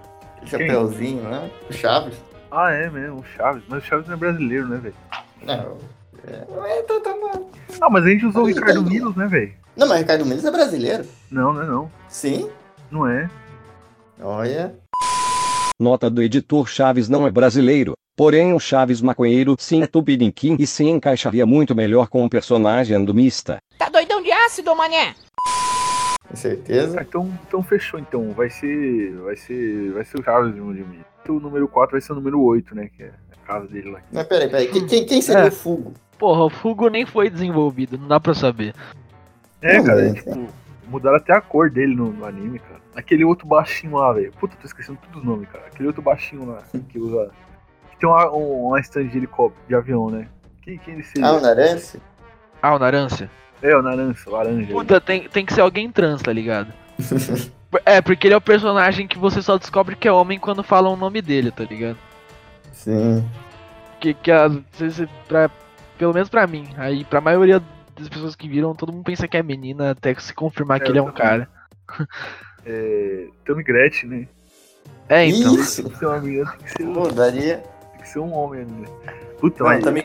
[0.43, 1.51] O Chapeuzinho, né?
[1.69, 2.17] O Chaves.
[2.51, 3.63] Ah, é mesmo, o Chaves.
[3.69, 4.95] Mas o Chaves não é brasileiro, né, velho?
[5.43, 5.79] Não.
[6.27, 7.51] É, não é, tá, tá, não.
[7.81, 9.53] Ah, mas a gente usou o Ricardo Milos, né, velho?
[9.77, 11.05] Não, mas Ricardo Mendes é brasileiro.
[11.31, 11.91] Não, não é não.
[12.09, 12.51] Sim.
[12.91, 13.31] Não é.
[14.21, 14.75] Olha.
[15.81, 20.85] Nota do editor Chaves não é brasileiro, porém o Chaves maconheiro sim tupiniquim e se
[20.85, 23.57] encaixaria muito melhor com o personagem do Mista.
[23.79, 25.15] Tá doidão de ácido, mané?
[26.29, 27.01] Com certeza.
[27.01, 28.31] Ah, então, então fechou, então.
[28.33, 29.17] Vai ser.
[29.25, 29.91] Vai ser.
[29.93, 31.01] Vai ser o Chaves de mim.
[31.27, 32.91] O número 4 vai ser o número 8, né?
[32.95, 33.13] Que é
[33.43, 34.01] a casa dele lá.
[34.13, 34.69] Mas peraí, peraí.
[34.69, 35.49] Quem, quem, quem seria É.
[35.49, 35.95] o Fugo?
[36.19, 38.75] Porra, o Fugo nem foi desenvolvido, não dá pra saber.
[39.63, 40.47] É, Não, cara, é, é, tipo,
[40.89, 42.81] mudaram até a cor dele no, no anime, cara.
[42.95, 44.33] Aquele outro baixinho lá, velho.
[44.33, 45.67] Puta, tô esquecendo todos os nomes, cara.
[45.67, 47.31] Aquele outro baixinho lá, que usa.
[47.91, 50.27] Que tem uma, um, uma stand de helicóptero, de avião, né?
[50.63, 51.29] Quem, quem ele seria?
[51.29, 52.03] Ah, o Narance?
[52.61, 53.31] Ah, o Narância?
[53.63, 54.73] É, o naranja, laranja.
[54.73, 56.73] Puta, tem, tem que ser alguém trans, tá ligado?
[57.85, 60.95] É, porque ele é o personagem que você só descobre que é homem quando falam
[60.95, 61.99] o nome dele, tá ligado?
[62.73, 63.23] Sim.
[64.01, 65.51] Que, que às vezes, pra,
[65.99, 67.63] pelo menos pra mim, aí pra maioria
[67.99, 70.91] das pessoas que viram, todo mundo pensa que é menina até se confirmar É, que
[70.91, 71.23] ele é um também.
[71.23, 71.49] cara.
[72.67, 73.27] É.
[73.45, 74.29] Tommy Gretchen, né?
[75.09, 75.55] É, então.
[75.55, 75.83] Isso.
[75.83, 77.63] Tem que ser uma menina, tem que ser, Pô, daria.
[77.93, 78.87] tem que ser um homem, né?
[79.41, 79.83] Puta, Não, mas.
[79.85, 80.05] também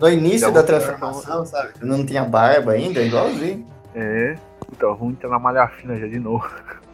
[0.00, 1.72] no início da transformação, sabe?
[1.82, 3.66] Não tinha barba ainda, igualzinho.
[3.94, 4.36] É.
[4.60, 6.48] Puta, vamos entrar na malha fina já de novo.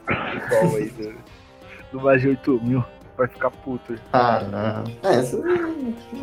[0.07, 1.15] Pessoal aí do,
[1.93, 2.85] do mais de 8 mil
[3.17, 3.95] vai ficar puto.
[4.13, 5.11] Ah, não.
[5.11, 5.43] É, isso,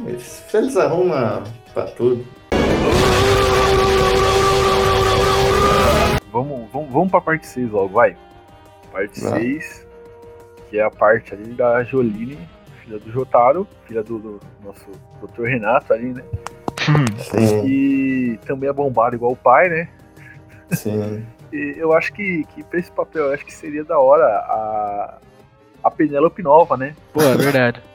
[0.07, 1.43] isso eles arrumam
[1.73, 2.25] pra tudo.
[6.31, 8.15] Vamos, vamos, vamos pra parte 6 logo, vai.
[8.93, 9.41] Parte Vai.
[9.41, 9.87] 6,
[10.69, 12.37] que é a parte ali da Joline,
[12.83, 14.85] filha do Jotaro, filha do, do nosso
[15.21, 15.43] Dr.
[15.45, 16.23] Renato ali, né?
[17.17, 19.89] Sim, E também é bombado igual o pai, né?
[20.71, 21.25] sim.
[21.51, 25.17] E eu acho que, que pra esse papel, eu acho que seria da hora a,
[25.83, 26.95] a Penélope Nova, né?
[27.13, 27.81] Pô, é verdade.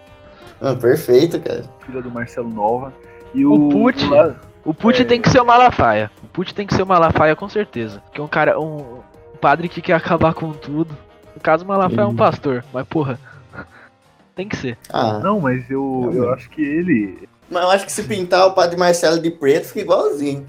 [0.60, 1.62] Ah, perfeito, cara.
[1.86, 2.92] Filha do Marcelo Nova.
[3.32, 4.04] E O o, Pucci.
[4.06, 4.34] o la-
[4.64, 5.04] O Put É.
[5.04, 6.10] tem que ser o Malafaia.
[6.20, 8.02] O Put tem que ser o Malafaia com certeza.
[8.12, 8.97] Que é um cara, um
[9.40, 10.96] padre que quer acabar com tudo.
[11.34, 13.18] No caso, o Malafaia é um pastor, mas porra.
[14.34, 14.78] Tem que ser.
[14.92, 17.28] Ah, Não, mas eu, eu acho que ele.
[17.50, 20.46] mas eu acho que se pintar o Padre Marcelo de preto fica igualzinho.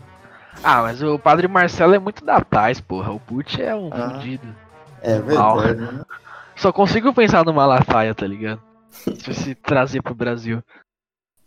[0.64, 3.12] Ah, mas o Padre Marcelo é muito da paz, porra.
[3.12, 4.12] O Put é um Ah.
[4.16, 4.48] fudido.
[5.02, 5.82] É verdade.
[5.82, 6.04] né?
[6.56, 8.62] Só consigo pensar no Malafaia, tá ligado?
[8.92, 10.62] Se se trazer pro Brasil.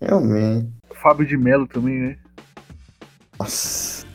[0.01, 0.71] Realmente.
[1.03, 2.19] Fábio de Melo também, né?
[3.39, 4.07] Nossa.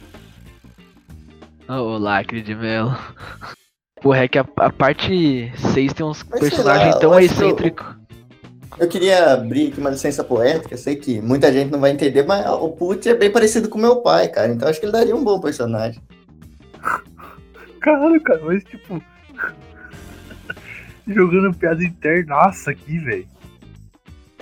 [1.70, 2.96] Ô, lacre de melo.
[4.02, 7.86] Porra, é que a, a parte 6 tem uns Mas personagens lá, tão eu- excêntricos.
[8.80, 12.22] Eu queria abrir aqui uma licença poética, eu sei que muita gente não vai entender,
[12.24, 14.50] mas o Put é bem parecido com meu pai, cara.
[14.54, 16.00] Então acho que ele daria um bom personagem.
[17.82, 19.02] Caralho, cara, mas tipo.
[21.08, 23.28] jogando piada internaça aqui, velho.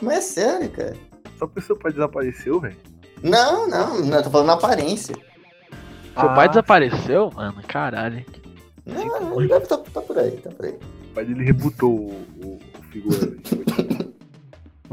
[0.02, 0.98] Mas é sério, cara.
[1.40, 2.76] Só porque seu pai desapareceu, velho.
[3.24, 5.16] Não, não, não, eu tô falando na aparência.
[6.18, 6.34] Seu Ah.
[6.34, 7.32] pai desapareceu?
[7.32, 8.26] Mano, caralho.
[8.86, 10.74] Não, ele deve estar tá, por aí, tá por aí.
[11.12, 12.12] O pai dele rebutou o,
[12.44, 13.18] o, o figura.
[13.20, 14.14] velho.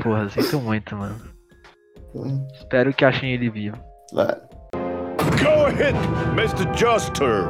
[0.02, 1.16] Porra, sinto muito, mano.
[2.14, 3.76] Hum, Espero que achem ele vivo.
[4.10, 4.40] Claro.
[5.42, 5.96] Go ahead,
[6.32, 6.76] Mr.
[6.76, 7.44] Juster.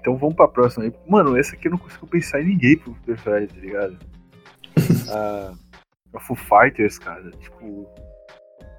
[0.00, 0.92] Então vamos pra próxima aí.
[1.08, 3.98] Mano, essa aqui eu não consigo pensar em ninguém pro personagem, tá ligado?
[5.10, 5.52] a,
[6.16, 7.30] a Foo Fighters, cara.
[7.40, 7.86] Tipo.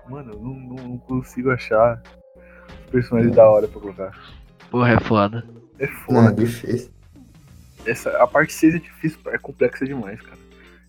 [0.10, 2.01] Mano, eu não, não, não consigo achar
[2.91, 4.12] personagens da hora pra colocar.
[4.69, 5.45] Porra, é foda.
[5.80, 5.95] É Não, é
[6.30, 6.34] foda.
[6.34, 6.89] difícil.
[7.86, 10.38] Essa, a parte 6 é difícil, é complexa demais, cara.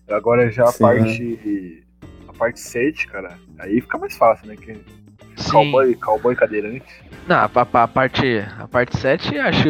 [0.09, 0.83] Agora já a Sim.
[0.83, 1.83] parte.
[2.27, 4.55] A parte 7, cara, aí fica mais fácil, né?
[4.55, 4.73] Que
[5.37, 5.51] Sim.
[5.51, 6.85] cowboy, cowboy cadeirante.
[7.27, 8.39] Não, a, a- a parte.
[8.57, 9.69] A parte 7 acho.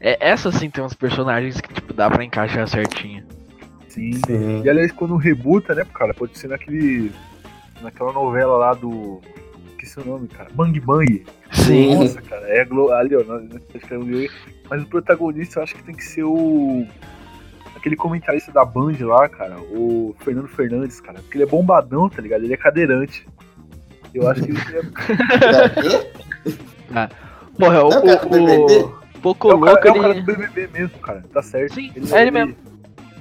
[0.00, 3.24] É, essa sim tem uns personagens que, tipo, dá pra encaixar certinho.
[3.88, 4.12] Sim.
[4.26, 4.62] Sim.
[4.62, 7.10] E aliás, quando rebuta, né, cara, pode ser naquele.
[7.80, 9.20] naquela novela lá do.
[9.86, 10.50] Esqueci o nome, cara.
[10.52, 11.24] Bang Bang.
[11.52, 11.94] Sim.
[11.94, 12.92] Nossa, cara, é a Glo...
[12.92, 13.22] ali, ó.
[14.68, 16.84] Mas o protagonista eu acho que tem que ser o.
[17.76, 21.20] Aquele comentarista da Band lá, cara, o Fernando Fernandes, cara.
[21.20, 22.42] Porque ele é bombadão, tá ligado?
[22.42, 23.26] Ele é cadeirante.
[24.12, 24.82] Eu acho que ele é,
[25.68, 26.10] quê?
[27.56, 27.88] Porra, o.
[27.88, 30.46] O, o Poco é o cara, Louco, é o cara do ele.
[30.46, 31.24] BBB mesmo, cara.
[31.32, 31.74] Tá certo.
[31.74, 32.56] Sim, é ele mesmo.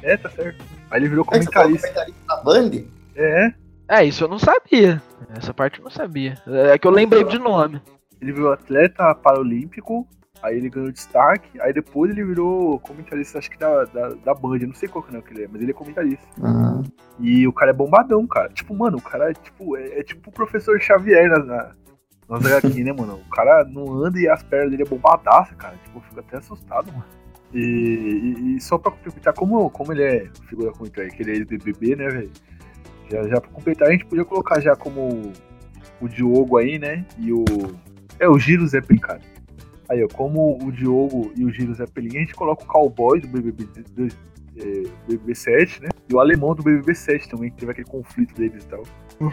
[0.01, 0.63] É, tá certo.
[0.89, 1.88] Aí ele virou falou comentarista.
[1.88, 2.71] comentarista da Band?
[3.15, 3.54] É,
[3.88, 5.02] É, isso eu não sabia.
[5.38, 6.36] Essa parte eu não sabia.
[6.48, 7.82] É que eu lembrei de nome.
[8.21, 10.08] ele virou atleta paralímpico,
[10.41, 14.58] aí ele ganhou destaque, aí depois ele virou comentarista, acho que da, da, da Band,
[14.60, 16.26] eu não sei qual canal que ele é, mas ele é comentarista.
[16.41, 16.82] Ah,
[17.19, 18.50] E o cara é bombadão, cara.
[18.50, 21.71] Tipo, mano, o cara é tipo, é, é tipo o professor Xavier na, na,
[22.30, 23.21] nas HQ, né, mano?
[23.26, 25.76] O cara não anda e as pernas dele é bombadaça, cara.
[25.84, 27.06] Tipo, eu fico até assustado, mano.
[27.54, 31.36] E, e- e só pra completar, como, como ele é figura comentária, que ele é
[31.36, 32.32] ex-BBB, né, velho?
[33.12, 35.32] Já, já pra completar, a gente podia colocar já como
[36.02, 37.06] o Diogo aí, né?
[37.18, 37.44] E o.
[38.20, 39.22] É, o Giro Zeppelin, cara.
[39.89, 43.28] Aí, ó, como o Diogo e o Giro Zeppelin, a gente coloca o cowboy do
[43.28, 44.08] BBB, do,
[44.58, 45.89] é, BBB 7, né?
[46.10, 48.84] E o alemão do BBB 7 também, que teve aquele conflito deles e tal.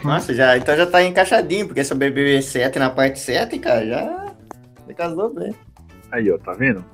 [0.04, 3.58] Nossa, já, então já tá encaixadinho, porque esse é o BBB 7 na parte 7,
[3.58, 4.34] cara, já,
[4.86, 5.54] já casou bem.
[6.10, 6.84] Aí, ó, tá vendo?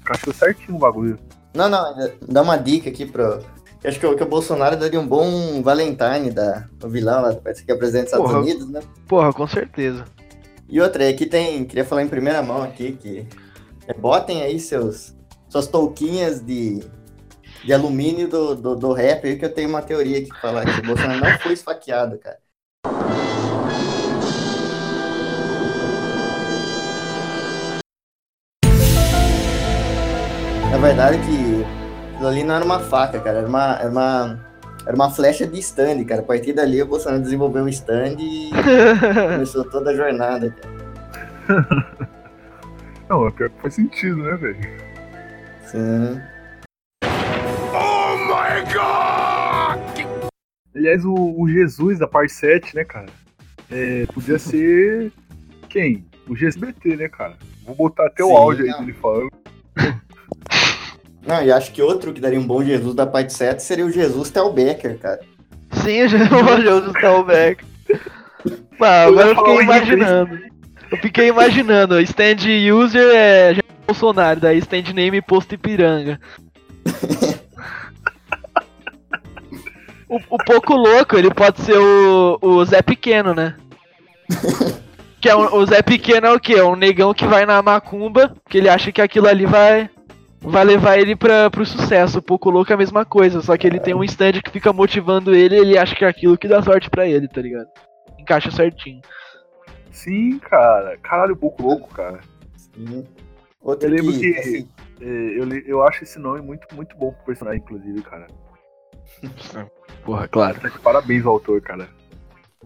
[0.00, 1.18] Encaixou certinho o bagulho.
[1.54, 1.94] Não, não,
[2.28, 3.40] dá uma dica aqui pro.
[3.82, 7.34] Eu Acho que, o- que o Bolsonaro daria um bom Valentine da, o vilão lá,
[7.34, 8.40] parece que é presidente dos Estados Porra.
[8.42, 8.80] Unidos, né?
[9.06, 10.04] Porra, com certeza.
[10.68, 13.26] E outra, aqui tem, queria falar em primeira mão aqui, que
[13.86, 15.14] é, botem aí seus,
[15.48, 16.82] suas touquinhas de,
[17.64, 20.80] de alumínio do, do, do rap aí, que eu tenho uma teoria que falar que
[20.80, 22.38] o Bolsonaro não foi esfaqueado, cara.
[30.70, 31.45] Na verdade que
[32.16, 34.38] aquilo ali não era uma faca, cara, era uma, era uma,
[34.86, 36.22] era uma flecha de stand, cara.
[36.22, 38.50] A partir dali o Bolsonaro desenvolveu um stand e
[39.32, 40.76] começou toda a jornada, cara.
[43.08, 44.56] Não, é pior que faz sentido, né, velho?
[45.66, 46.20] Sim.
[47.72, 50.06] Oh my god!
[50.74, 53.06] Aliás, o, o Jesus da parte 7, né, cara?
[53.70, 55.12] É, podia ser.
[55.68, 56.04] Quem?
[56.26, 57.36] O GSBT, né, cara?
[57.64, 58.80] Vou botar até o Sim, áudio aí não.
[58.80, 59.30] dele falando.
[61.26, 63.90] Não, e acho que outro que daria um bom Jesus da parte 7 seria o
[63.90, 65.20] Jesus Tel Becker, cara.
[65.72, 66.02] Sim,
[66.56, 67.64] olhou do Stallback.
[68.78, 70.38] Mas agora eu fiquei o imaginando.
[70.90, 72.36] Eu fiquei imaginando, stand
[72.72, 76.20] user é Jair Bolsonaro, daí stand name posto Ipiranga.
[80.08, 83.56] O, o pouco louco, ele pode ser o, o Zé Pequeno, né?
[85.20, 86.54] Que é um- o Zé Pequeno é o quê?
[86.54, 89.90] É um negão que vai na macumba, que ele acha que aquilo ali vai
[90.40, 92.18] vai levar ele pra, pro sucesso.
[92.18, 94.72] O pouco louco é a mesma coisa, só que ele tem um stand que fica
[94.72, 97.68] motivando ele e ele acha que é aquilo que dá sorte pra ele, tá ligado?
[98.18, 99.00] Encaixa certinho.
[99.90, 100.96] Sim, cara.
[100.98, 102.20] Caralho, um pouco louco, cara.
[102.56, 103.04] Sim.
[103.60, 104.68] Outro Eu lembro que- assim,
[105.00, 108.26] É, eu, eu acho esse nome muito, muito bom pro personagem, inclusive, cara.
[110.04, 110.58] Porra, claro.
[110.82, 111.88] Parabéns ao autor, cara.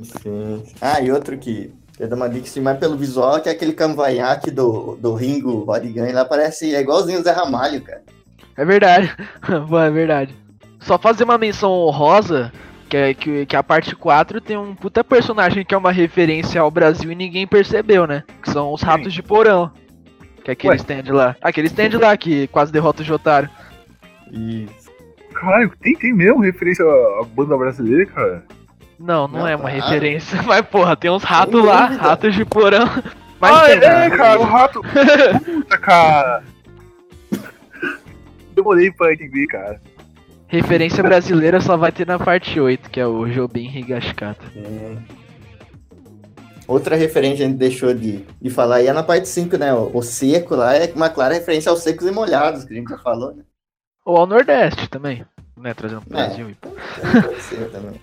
[0.02, 0.62] Sim.
[0.80, 3.74] Ah, e outro que eu dou uma dica assim, mais pelo visual, que é aquele
[3.74, 8.02] cavanhaque do, do Ringo Rodigan, lá parece é igualzinho o Zé Ramalho, cara.
[8.56, 9.14] É verdade.
[9.46, 10.34] É verdade.
[10.80, 12.50] Só fazer uma menção honrosa,
[12.88, 16.58] que, é, que, que a parte 4 tem um puta personagem que é uma referência
[16.58, 18.24] ao Brasil e ninguém percebeu, né?
[18.42, 19.70] Que são os ratos de porão.
[20.42, 20.76] Que é aquele Ué.
[20.76, 21.36] stand lá.
[21.42, 23.48] Aquele stand lá que quase derrota o Jotaro.
[24.32, 24.90] Isso.
[25.34, 28.44] Caralho, tem, tem mesmo referência à banda brasileira, cara?
[29.00, 29.76] Não, não, Não, é uma claro.
[29.86, 30.40] referência.
[30.44, 32.02] Mas, porra, tem uns ratos lá, dúvida.
[32.02, 32.84] ratos de porão.
[33.40, 34.82] Mas ah, tem, é, cara, o rato.
[35.44, 36.42] Puta, cara.
[38.54, 39.80] Demorei pra entender, cara.
[40.46, 44.44] Referência brasileira só vai ter na parte 8, que é o Jobim Higashikata.
[44.54, 44.96] É.
[46.68, 49.72] Outra referência a gente deixou de, de falar aí é na parte 5, né?
[49.72, 52.90] O, o seco lá é uma clara referência aos secos e molhados, que a gente
[52.90, 53.42] já falou, né?
[54.04, 55.24] Ou ao Nordeste também,
[55.56, 55.72] né?
[55.72, 56.26] Trazendo pro É.
[56.26, 56.56] Brasil.
[56.60, 58.00] Pode ser também.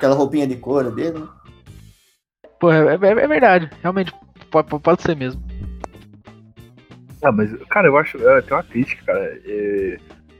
[0.00, 1.28] Aquela roupinha de couro dele, né?
[2.58, 3.68] Pô, é, é- é verdade.
[3.82, 4.14] Realmente,
[4.50, 5.42] pode, pode ser mesmo.
[7.22, 8.16] Ah, mas, cara, eu acho.
[8.26, 9.38] É, tem uma crítica, cara.
[9.44, 9.98] É,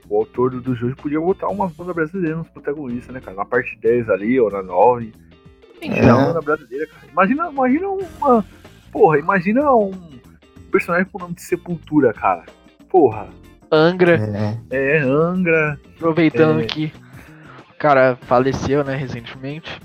[0.09, 3.37] o autor do, do jogo podia botar umas bandas brasileiras nos protagonistas, né, cara?
[3.37, 5.13] Na parte 10 ali, ou na 9.
[5.79, 6.11] Tem É.
[6.11, 7.05] uma banda brasileira, cara.
[7.11, 8.43] Imagina, imagina uma.
[8.91, 9.91] Porra, imagina um
[10.71, 12.45] personagem com o nome de Sepultura, cara.
[12.89, 13.29] Porra.
[13.71, 14.15] Angra,
[14.71, 14.97] É.
[14.97, 15.79] É, Angra.
[15.97, 16.65] aproveitando É.
[16.65, 17.10] que o
[17.81, 19.81] cara faleceu, né, recentemente.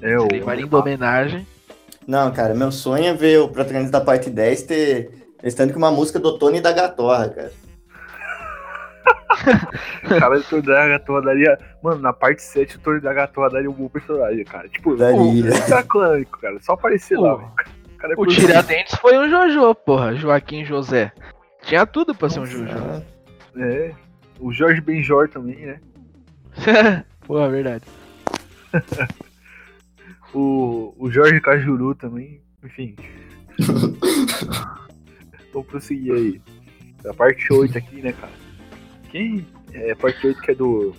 [0.00, 0.22] É, o.
[0.22, 1.46] Seria uma linda homenagem.
[2.06, 5.10] Não, cara, meu sonho é ver o protagonista da parte 10 ter.
[5.44, 7.52] Estando com uma música do Tony da Gatorra, cara.
[10.18, 11.58] cara do Tony da Gatorra daria.
[11.80, 14.68] Mano, na parte 7 o Tony da Gatorra daria um bom personagem, cara.
[14.68, 15.50] Tipo, Daria.
[15.52, 16.58] o cara clânico, cara.
[16.60, 17.52] Só aparecer lá, Pô, velho.
[17.52, 18.26] O é O.
[18.26, 20.16] Tiradentes foi um Jojo, porra.
[20.16, 21.12] Joaquim José.
[21.62, 22.74] Tinha tudo pra ser um Jojo.
[23.56, 23.92] É.
[24.40, 25.80] O Jorge Benjor também, né?
[27.26, 27.84] porra, verdade.
[30.34, 32.40] O, o Jorge Cajuru também.
[32.64, 32.96] Enfim.
[35.52, 36.40] Vamos prosseguir aí.
[37.06, 38.32] A parte 8 aqui, né, cara?
[39.10, 39.46] Quem.
[39.72, 40.94] É a parte 8 que é do.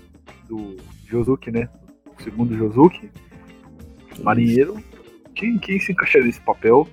[0.47, 1.67] Do Josuke, né?
[2.17, 3.09] O segundo Josuke.
[4.21, 4.77] Marinheiro.
[5.33, 6.87] Quem, quem se encaixaria nesse papel?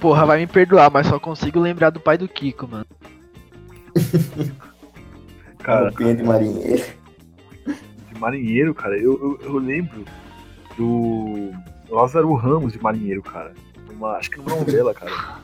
[0.00, 2.86] Porra, vai me perdoar, mas só consigo lembrar do pai do Kiko, mano.
[5.58, 6.84] Cara, roupinha de marinheiro.
[8.18, 10.04] Marinheiro, cara, eu, eu, eu lembro
[10.76, 11.52] do
[11.88, 13.54] Lázaro Ramos de marinheiro, cara.
[13.90, 15.38] Uma, acho que numa novela, cara.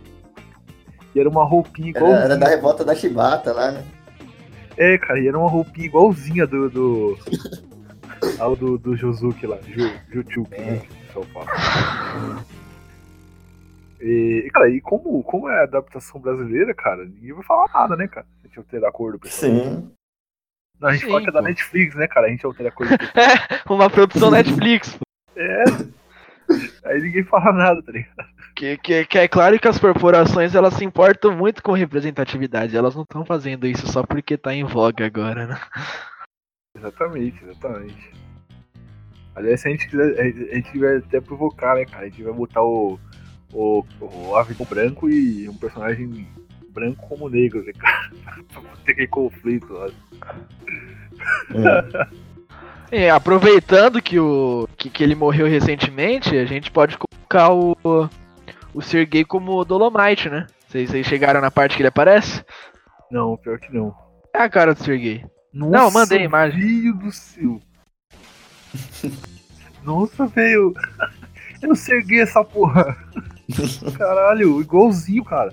[1.15, 2.13] E era uma roupinha igual.
[2.13, 3.85] era da revolta da Chibata lá, né?
[4.77, 6.69] É, cara, e era uma roupinha igualzinha do.
[6.69, 7.19] do...
[8.39, 10.79] ao do, do Josuke lá, Ju, Juchuki, né?
[10.79, 12.45] que o pessoal fala.
[14.01, 18.07] E, cara, e como, como é a adaptação brasileira, cara, ninguém vai falar nada, né,
[18.09, 18.27] cara?
[18.43, 19.65] A gente altera a cor do personagem.
[19.65, 19.91] Sim.
[20.85, 21.41] Não, a gente Sim, é da.
[21.41, 22.27] Netflix, né, cara?
[22.27, 24.99] A gente altera a cor do Uma produção Netflix.
[25.35, 25.65] É.
[26.85, 28.29] Aí ninguém fala nada, tá ligado?
[28.55, 32.77] Que, que, que é claro que as corporações elas se importam muito com representatividade.
[32.77, 35.59] Elas não estão fazendo isso só porque tá em voga agora, né?
[36.77, 38.13] Exatamente, exatamente.
[39.35, 42.05] Aliás, se a gente quiser, a gente vai até provocar, né, cara?
[42.05, 43.01] A gente vai botar o,
[43.55, 46.29] o, o Avião branco e um personagem
[46.75, 48.11] branco como negro, né, cara?
[48.53, 49.89] pra ter aquele conflito lá.
[51.55, 52.25] É.
[52.91, 57.77] É, aproveitando que, o, que, que ele morreu recentemente, a gente pode colocar o,
[58.73, 60.47] o Sergei como Dolomite, né?
[60.69, 62.45] Vocês, vocês chegaram na parte que ele aparece?
[63.11, 63.95] Não, pior que não.
[64.33, 65.25] É a cara do Sergei.
[65.53, 66.61] Nossa, Não, mandei a imagem.
[66.61, 67.61] Filho do céu.
[69.85, 70.75] Nossa, velho.
[71.63, 72.97] Eu não serguei essa porra.
[73.97, 75.53] Caralho, igualzinho, cara.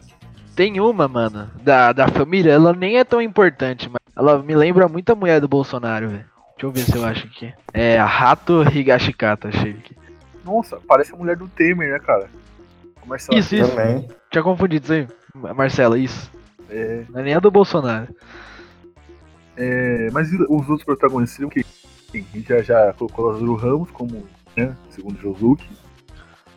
[0.55, 4.87] Tem uma, mano, da, da família, ela nem é tão importante, mas ela me lembra
[4.87, 6.25] muito a mulher do Bolsonaro, velho.
[6.55, 7.53] Deixa eu ver se eu acho aqui.
[7.73, 9.95] É a Rato Higashikata, achei aqui.
[10.45, 12.29] Nossa, parece a mulher do Temer, né, cara?
[13.05, 13.69] Marcela Isso, isso.
[13.75, 14.07] Também.
[14.29, 15.07] Tinha confundido isso aí.
[15.55, 16.29] Marcela, isso.
[16.69, 18.13] É, Não é nem a do Bolsonaro.
[19.57, 21.65] é, mas e os outros protagonistas seriam o quê?
[22.11, 25.67] Sim, a gente já, já colocou o Lázaro Ramos como, né, segundo Josuke.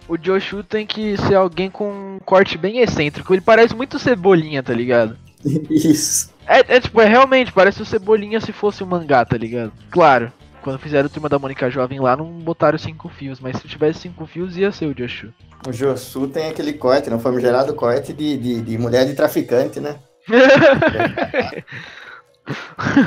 [0.08, 3.32] O Joshu tem que ser alguém com um corte bem excêntrico.
[3.32, 5.16] Ele parece muito Cebolinha, tá ligado?
[5.70, 6.32] Isso.
[6.46, 9.72] É, é tipo, é realmente, parece o Cebolinha se fosse um mangá, tá ligado?
[9.90, 10.30] Claro,
[10.62, 14.00] quando fizeram o Turma da Mônica Jovem lá, não botaram cinco fios, mas se tivesse
[14.00, 15.32] cinco fios, ia ser o Joshu.
[15.66, 19.98] O Josu tem aquele corte, não famigerado corte de, de, de mulher de traficante, né?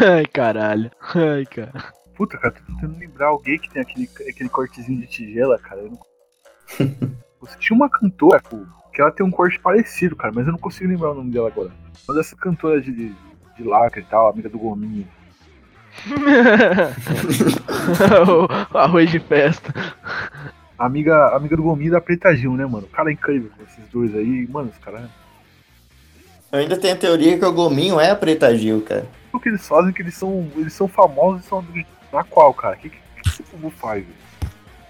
[0.02, 0.90] Ai, caralho.
[1.14, 1.94] Ai, cara.
[2.16, 5.82] Puta, cara, tô tentando lembrar alguém que tem aquele, aquele cortezinho de tigela, cara.
[5.82, 6.00] Eu não...
[7.40, 8.42] Você tinha uma cantora,
[8.94, 11.48] que ela tem um corte parecido, cara, mas eu não consigo lembrar o nome dela
[11.48, 11.72] agora.
[12.08, 15.08] Uma dessa cantora de, de lacre e tal, amiga do Gominho.
[18.72, 19.74] o arroz de festa.
[20.78, 22.86] Amiga, amiga do Gominho da Preta Gil, né, mano?
[22.86, 24.48] O cara é incrível com esses dois aí.
[24.48, 25.10] Mano, os caras.
[26.52, 29.08] Eu ainda tenho a teoria que o Gominho é a Preta Gil, cara.
[29.34, 30.48] O que eles fazem é que eles são.
[30.56, 31.66] Eles são famosos e são.
[32.14, 32.76] Na qual, cara?
[32.76, 34.18] O que, que, que esse povo faz, velho?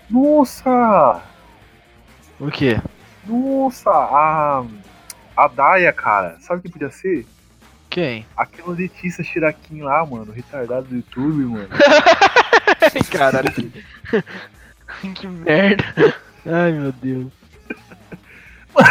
[0.10, 1.22] Nossa!
[2.40, 2.80] O quê?
[3.26, 3.90] Nossa!
[3.90, 4.64] A.
[5.36, 6.38] A Daya, cara.
[6.40, 7.26] Sabe o que podia ser?
[7.90, 8.26] Quem?
[8.36, 10.32] Aquela Letícia Chiraquim lá, mano.
[10.32, 11.70] Retardado do YouTube, mano.
[13.12, 13.72] Caralho, que...
[15.14, 15.84] que merda.
[16.46, 17.32] Ai, meu Deus.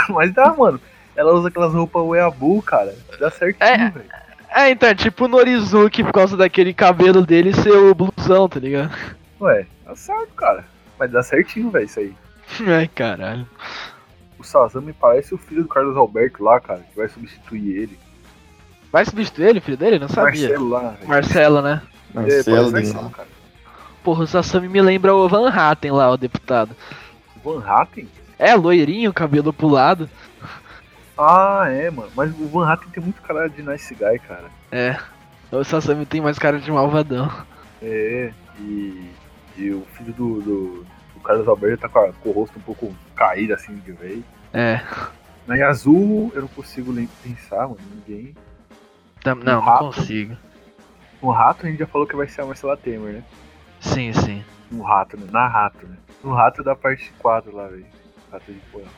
[0.09, 0.80] Mas dá, mano.
[1.14, 2.94] Ela usa aquelas roupas weeaboo, cara.
[3.18, 3.90] Dá certinho, É.
[3.90, 4.07] velho.
[4.51, 8.59] É, então, é tipo o Norizuki por causa daquele cabelo dele ser o blusão, tá
[8.61, 8.94] ligado?
[9.40, 10.64] Ué, dá certo, cara.
[10.99, 12.14] Mas dá certinho, velho, isso aí.
[12.66, 13.47] Ai, caralho.
[14.38, 17.99] O Sazam me parece o filho do Carlos Alberto lá, cara, que vai substituir ele.
[18.92, 19.99] Vai substituir ele, filho dele?
[19.99, 20.49] Não sabia.
[20.49, 21.09] Marcelo lá, velho.
[21.09, 21.82] Marcelo, né?
[22.14, 23.28] É, Marcelo de Marcelo, cara.
[24.03, 26.76] Porra, o Sasami me lembra o Van Hatten lá, o deputado.
[27.42, 28.09] Van Hatten?
[28.38, 30.09] É, loirinho, cabelo pulado.
[31.18, 32.11] Ah, é, mano.
[32.14, 34.51] Mas o Van Hatten tem muito cara de nice guy, cara.
[34.70, 34.97] É.
[35.51, 37.32] O Sasami tem mais cara de malvadão.
[37.82, 39.11] É, e,
[39.57, 40.86] e o filho do, do
[41.27, 44.24] Carlos Alberto tá com, a- com o rosto um pouco caído, assim, de vez.
[44.53, 44.81] É.
[45.47, 48.35] Na Yazoo, eu não consigo pensar, mano, ninguém.
[49.22, 49.85] Tam- Não, não rato.
[49.87, 50.37] consigo.
[51.22, 53.24] No Rato, a gente já falou que vai ser a Marcela Temer, né?
[53.81, 54.45] Sim, sim.
[54.70, 55.27] No Rato, né?
[55.33, 55.97] Na Rato, né?
[56.22, 57.87] No Rato da parte 4 lá, velho.
[58.31, 58.89] Rato de porão.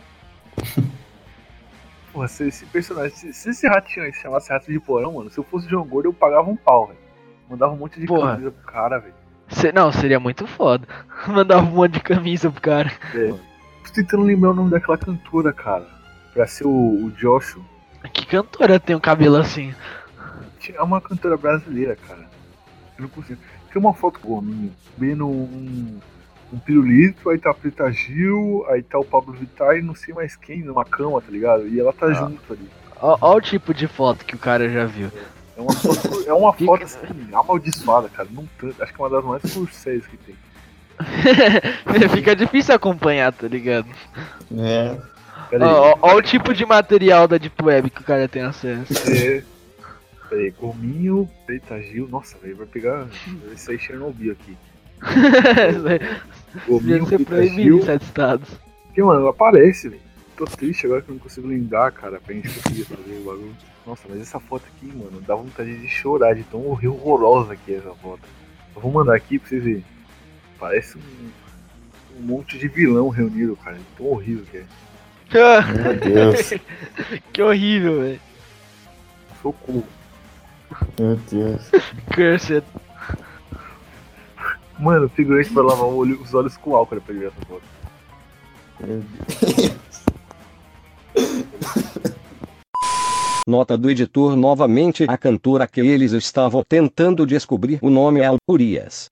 [2.12, 5.30] Porra, se esse personagem, se, se esse ratinho aí se chamasse Rato de Porão, mano,
[5.30, 6.98] se eu fosse João Gordo, eu pagava um pau, velho.
[7.48, 8.32] Mandava um monte de Porra.
[8.32, 9.14] camisa pro cara, velho.
[9.48, 10.86] Se- Não, seria muito foda.
[11.26, 12.92] Mandava um monte de camisa pro cara.
[13.14, 13.28] É.
[13.28, 15.86] Tô tentando lembrar o nome daquela cantora, cara.
[16.34, 16.70] Pra ser o,
[17.06, 17.62] o Joshua.
[18.12, 19.74] Que cantora tem um cabelo assim?
[20.74, 22.28] É uma cantora brasileira, cara.
[22.98, 23.40] Eu não consigo.
[23.72, 25.98] Tem uma foto com o Gominho, vendo um,
[26.52, 30.12] um pirulito, aí tá a Preta Gil, aí tá o Pablo Vittar e não sei
[30.14, 31.66] mais quem numa cama, tá ligado?
[31.66, 32.68] E ela tá junto ali.
[33.00, 35.08] Ó o tipo de foto que o cara já viu.
[35.08, 36.98] É uma foto, é uma foto assim,
[37.32, 38.28] amaldiçoada, cara.
[38.30, 40.34] Não tanto, acho que é uma das mais curséis que tem.
[42.14, 43.88] Fica difícil acompanhar, tá ligado?
[44.56, 44.96] É.
[46.02, 48.92] Ó o tipo de material da Deep Web que o cara tem acesso.
[49.10, 49.42] É.
[50.28, 52.06] Pera aí, Gominho, Preta Gil.
[52.08, 53.06] Nossa, velho, vai pegar.
[53.46, 54.56] Vai sair Chernobyl aqui.
[56.68, 57.78] Gominho, ser proibido Gil.
[57.78, 58.48] em sete estados.
[58.86, 60.02] Porque, mano, aparece, velho.
[60.36, 63.56] Tô triste agora que eu não consigo lembrar, cara, pra gente conseguir fazer o bagulho.
[63.88, 67.78] Nossa, mas essa foto aqui, mano, dá vontade de chorar de tão horrorosa que é
[67.78, 68.20] essa foto.
[68.76, 69.84] Eu vou mandar aqui pra vocês verem.
[70.58, 71.30] Parece um,
[72.18, 73.78] um monte de vilão reunido, cara.
[73.78, 74.64] de Tão horrível que é.
[75.72, 75.96] Meu
[76.32, 76.50] Deus.
[77.32, 78.20] que horrível, velho.
[79.40, 79.84] Socorro.
[81.00, 81.70] Meu Deus.
[82.14, 82.64] Cursed.
[84.78, 87.62] Mano, o figurante vai lavar olho- os olhos com álcool pra ele ver essa foto.
[88.80, 89.78] Meu Deus.
[93.48, 99.08] Nota do editor novamente a cantora que eles estavam tentando descobrir o nome é Urias.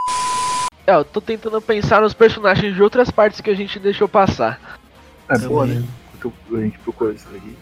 [0.86, 4.78] É, eu tô tentando pensar nos personagens de outras partes que a gente deixou passar.
[5.30, 5.82] É boa, né?
[6.52, 7.56] A gente procura isso aqui.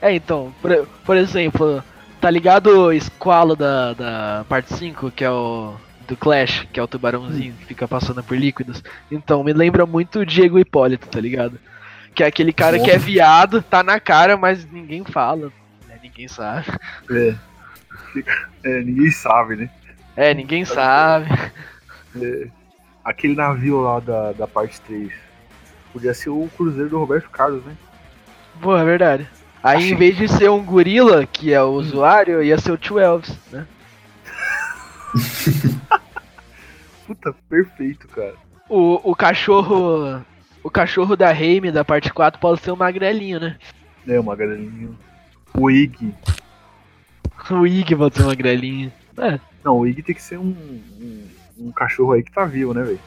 [0.00, 1.82] É, então, por, por exemplo,
[2.20, 5.74] tá ligado o esqualo da, da parte 5, que é o
[6.06, 8.84] do Clash, que é o tubarãozinho que fica passando por líquidos?
[9.10, 11.58] Então, me lembra muito o Diego Hipólito, tá ligado?
[12.14, 15.50] Que é aquele cara que é viado, tá na cara, mas ninguém fala?
[16.02, 16.66] Ninguém sabe.
[17.10, 17.34] É.
[18.64, 19.70] É, ninguém sabe, né?
[20.16, 21.28] É, ninguém sabe.
[22.20, 22.48] É,
[23.04, 25.12] aquele navio lá da, da parte 3.
[25.92, 27.76] Podia ser o cruzeiro do Roberto Carlos, né?
[28.60, 29.28] Pô, é verdade.
[29.62, 32.98] Aí, em vez de ser um gorila, que é o usuário, ia ser o Tio
[32.98, 33.66] Elvis, né?
[37.06, 38.34] Puta, perfeito, cara.
[38.68, 40.24] O, o cachorro.
[40.62, 43.56] O cachorro da Reime da parte 4 pode ser o magrelinho, né?
[44.06, 44.90] É, uma galinha.
[45.54, 46.14] O Ig.
[47.50, 48.92] O Ig pode ser o magrelinho.
[49.18, 49.40] É.
[49.64, 50.54] Não, o Ig tem que ser um,
[51.00, 51.28] um,
[51.58, 53.00] um cachorro aí que tá vivo, né, velho?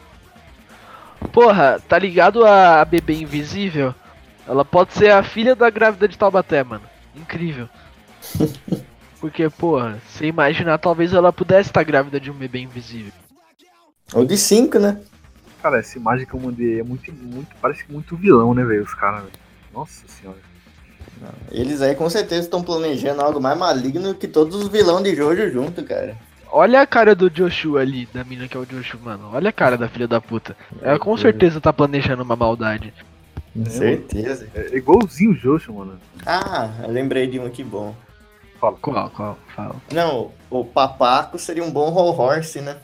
[1.31, 3.95] Porra, tá ligado a, bebê invisível?
[4.45, 6.83] Ela pode ser a filha da grávida de Taubaté, mano.
[7.15, 7.69] Incrível.
[9.21, 13.13] Porque, porra, você imaginar, talvez ela pudesse estar grávida de um bebê invisível.
[14.13, 15.01] Ou de 5, né?
[15.61, 17.55] Cara, essa imagem que eu mandei é muito, muito.
[17.61, 18.83] Parece muito vilão, né, velho?
[18.83, 19.33] Os caras, velho.
[19.73, 20.52] Nossa senhora.
[21.51, 25.49] Eles aí com certeza estão planejando algo mais maligno que todos os vilões de Jojo
[25.51, 26.15] junto, cara.
[26.51, 29.31] Olha a cara do Joshua ali, da mina que é o Joshua, mano.
[29.33, 30.55] Olha a cara da filha da puta.
[30.81, 32.93] Ela com certeza tá planejando uma maldade.
[33.55, 34.47] Com certeza.
[34.53, 35.99] É igualzinho o Joshua, mano.
[36.25, 37.95] Ah, eu lembrei de um aqui bom.
[38.59, 38.77] Fala.
[38.79, 39.37] Qual, qual?
[39.55, 39.75] Fala.
[39.91, 42.77] Não, o Papaco seria um bom Roll Horse, né?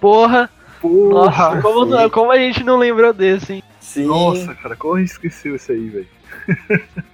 [0.00, 0.50] Porra!
[0.82, 1.62] Nossa, Porra!
[1.62, 2.08] como, sim.
[2.10, 3.62] como a gente não lembrou desse, hein?
[3.80, 4.06] Sim.
[4.06, 6.08] Nossa, cara, como a gente esqueceu isso aí, velho?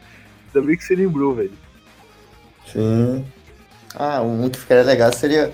[0.54, 1.52] Ainda bem que você lembrou, velho.
[2.66, 3.24] Sim.
[3.94, 5.52] Ah, um que ficaria legal seria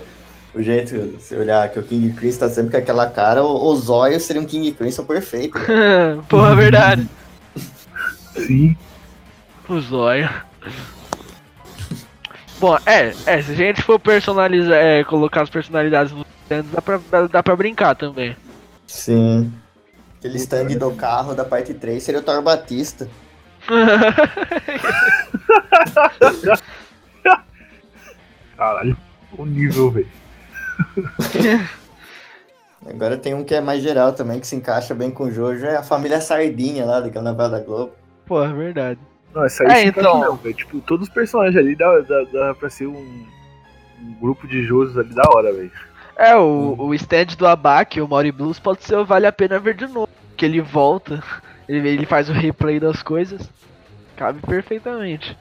[0.53, 3.75] o jeito, se olhar que o King Crimson tá sempre com aquela cara, o, o
[3.75, 5.57] Zóio seria um King Crimson perfeito.
[5.57, 6.19] né?
[6.27, 7.07] Porra, verdade.
[8.35, 8.75] Sim.
[9.67, 10.29] O zóio.
[12.59, 16.81] Bom, é, é, se a gente for personalizar, é, colocar as personalidades nos stands, dá
[16.81, 18.35] pra, dá, dá pra brincar também.
[18.87, 19.51] Sim.
[20.17, 23.07] Aquele stand do carro da parte 3 seria o Thor Batista.
[28.55, 28.97] Caralho,
[29.37, 30.07] o nível, velho.
[32.89, 35.65] Agora tem um que é mais geral também, que se encaixa bem com o Jojo,
[35.65, 37.91] é a família Sardinha lá daquela novela da Globo.
[38.25, 38.99] Porra, verdade.
[39.33, 40.19] Não, essa aí É, então.
[40.21, 40.55] mesmo, velho.
[40.55, 43.25] Tipo, todos os personagens ali dá, dá, dá pra ser um,
[44.01, 45.71] um grupo de Josos ali da hora, velho.
[46.15, 49.59] É, o, o stand do Abac, o Mauri Blues, pode ser o Vale a Pena
[49.59, 50.09] Ver de novo.
[50.37, 51.21] Que ele volta,
[51.67, 53.49] ele, ele faz o replay das coisas.
[54.15, 55.37] Cabe perfeitamente.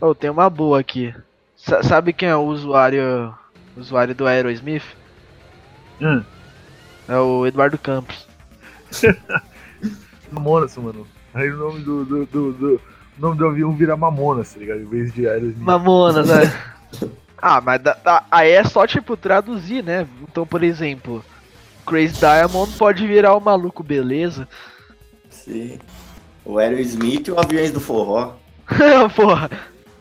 [0.00, 1.14] Oh, tem uma boa aqui.
[1.56, 3.34] Sa- sabe quem é o usuário,
[3.76, 4.84] usuário do Aerosmith?
[6.00, 6.22] Hum.
[7.08, 8.26] É o Eduardo Campos.
[10.30, 11.06] Mamonas, mano.
[11.34, 12.80] Aí o nome do, do, do, do-
[13.18, 14.80] o nome do avião vira Mamonas, tá ligado?
[14.80, 15.58] Em vez de Aerosmith.
[15.58, 16.42] Mamonas, né?
[17.40, 20.06] ah, mas da- da- aí é só tipo traduzir, né?
[20.22, 21.22] Então, por exemplo,
[21.86, 24.48] Crazy Diamond pode virar o maluco, beleza?
[25.50, 25.78] Sim.
[26.44, 28.34] O Aerosmith e o Aviões do Forró.
[29.16, 29.50] Porra.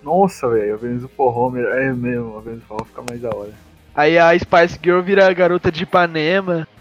[0.03, 3.29] Nossa, velho, a Vênus do Forró é mesmo, a Vênus do Forró fica mais da
[3.35, 3.51] hora.
[3.95, 6.67] Aí a Spice Girl vira a garota de Ipanema.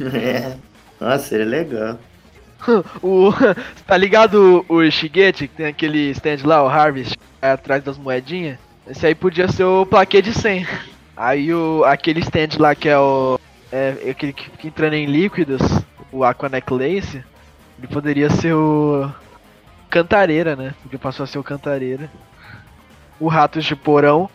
[0.00, 0.56] É.
[1.00, 1.98] Nossa, seria legal.
[3.02, 3.30] O,
[3.86, 7.96] tá ligado o, o Shigechi, que tem aquele stand lá, o Harvest, é atrás das
[7.96, 8.58] moedinhas?
[8.88, 10.66] Esse aí podia ser o plaquê de 100.
[11.16, 13.38] Aí o, aquele stand lá que é o.
[13.70, 15.60] É aquele que fica entrando em líquidos,
[16.10, 17.22] o Aqua Necklace,
[17.78, 19.10] ele poderia ser o.
[19.88, 20.74] Cantareira, né?
[20.82, 22.10] Porque passou a ser o Cantareira.
[23.18, 24.28] O Ratos de Porão,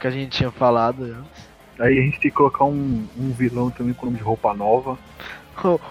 [0.00, 1.46] que a gente tinha falado antes.
[1.78, 4.98] Aí a gente tem que colocar um, um vilão também com nome de roupa nova.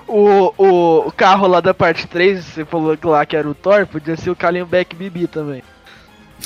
[0.07, 3.55] O, o, o carro lá da parte 3, você falou que lá que era o
[3.55, 5.63] Thor, podia ser o Kalimbeck Bibi também.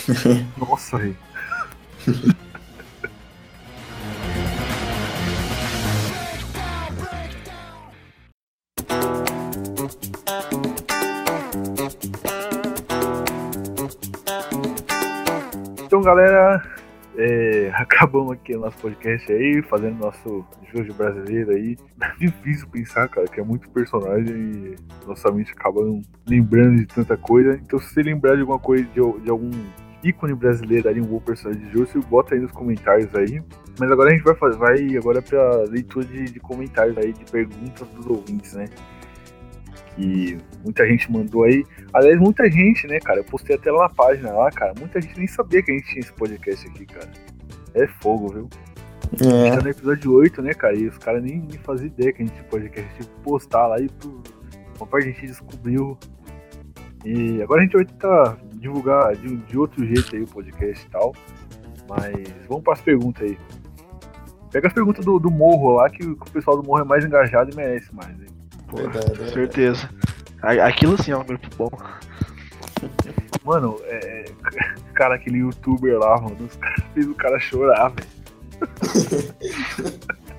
[0.57, 1.17] Nossa, velho.
[16.00, 16.64] Então, galera,
[17.18, 21.78] é, acabamos aqui o nosso podcast aí, fazendo nosso jogo brasileiro aí.
[22.18, 24.76] Difícil pensar, cara, que é muito personagem e
[25.06, 27.60] nossa mente acaba não lembrando de tanta coisa.
[27.62, 29.52] Então, se você lembrar de alguma coisa, de, de algum
[30.02, 33.43] ícone brasileiro ali, um bom personagem de você bota aí nos comentários aí.
[33.78, 37.26] Mas agora a gente vai fazer, vai agora pra leitura de, de comentários aí, de
[37.30, 38.70] perguntas dos ouvintes, né?
[39.97, 41.64] Que muita gente mandou aí.
[41.93, 43.20] Aliás, muita gente, né, cara?
[43.20, 44.74] Eu postei até lá na página lá, cara.
[44.80, 47.10] Muita gente nem sabia que a gente tinha esse podcast aqui, cara.
[47.74, 48.49] É fogo, viu?
[49.20, 49.55] A gente É.
[49.55, 50.76] tá no episódio 8, né, cara?
[50.76, 52.93] E os caras nem, nem faziam ideia que a gente tinha podcast.
[52.95, 54.10] Tive que postar lá e pô,
[54.78, 55.97] uma parte a gente descobriu.
[57.05, 60.89] E agora a gente vai tentar divulgar de, de outro jeito aí o podcast e
[60.89, 61.14] tal.
[61.88, 62.14] Mas
[62.47, 63.38] vamos para as perguntas aí.
[64.51, 66.84] Pega as perguntas do, do Morro lá, que, o- que o pessoal do Morro é
[66.84, 68.10] mais engajado e merece mais.
[68.20, 68.28] Hein?
[68.74, 69.32] Verdade, Com verdade.
[69.34, 69.89] certeza.
[70.42, 71.70] Aquilo sim é um grupo bom.
[73.44, 74.26] Mano, é,
[74.94, 78.10] cara, aquele youtuber lá, mano, os caras fez o cara chorar, velho.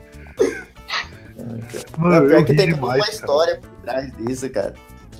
[1.96, 3.10] Mano, pior que tem toda demais, uma cara.
[3.10, 4.74] história por trás disso, cara.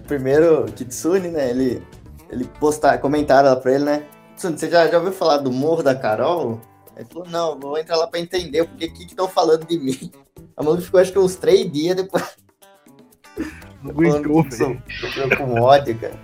[0.07, 1.51] Primeiro, o Kitsune, né?
[1.51, 1.83] Ele,
[2.28, 4.05] ele postar, comentaram lá pra ele, né?
[4.35, 6.61] Kitsune, você já, já ouviu falar do Morro da Carol?
[6.97, 10.12] Ele falou, não, vou entrar lá pra entender porque que estão falando de mim.
[10.57, 12.22] A mão ficou acho que uns três dias depois
[13.83, 14.83] Não aguentou, velho.
[15.01, 16.14] sofreu com ódio, cara.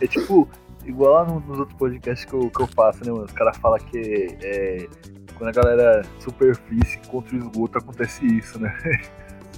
[0.00, 0.48] É tipo,
[0.84, 3.24] igual lá no- nos outros podcasts que eu, que eu faço, né, mano?
[3.24, 4.88] Os caras falam que é,
[5.36, 8.76] quando a galera superfície contra o esgoto acontece isso, né?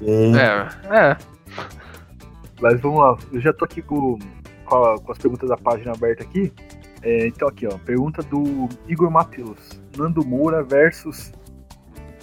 [0.02, 1.16] É, é.
[2.60, 4.18] Mas vamos lá, eu já tô aqui com,
[4.64, 6.52] com, a- com as perguntas da página aberta aqui.
[7.02, 9.80] É, então aqui, ó, pergunta do Igor Matheus.
[9.96, 11.32] Nando Moura versus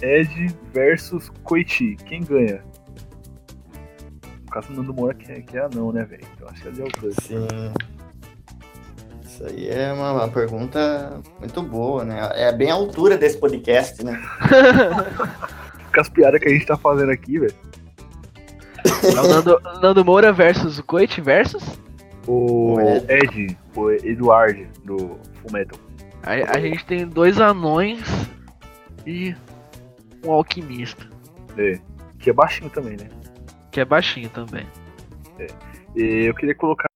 [0.02, 1.96] Ed versus Coiti.
[2.04, 2.62] Quem ganha?
[4.52, 6.24] Caso do Nando Moura que é, que é anão, né, velho?
[6.34, 7.16] Então acho que é o dois.
[7.22, 7.46] Sim.
[9.24, 12.30] Isso aí é uma, uma pergunta muito boa, né?
[12.34, 14.20] É bem a altura desse podcast, né?
[15.94, 17.54] Com as piadas que a gente tá fazendo aqui, velho.
[18.84, 21.64] É o Nando, Nando Moura versus o Coit versus?
[22.26, 23.06] O O Ed.
[23.08, 25.78] Ed, o Eduard do Fullmetal.
[26.22, 28.02] A, a gente tem dois anões
[29.06, 29.34] e
[30.24, 31.06] um alquimista,
[31.56, 31.78] É,
[32.18, 33.08] que é baixinho também, né?
[33.72, 34.66] Que é baixinho também.
[35.96, 36.86] E eu queria colocar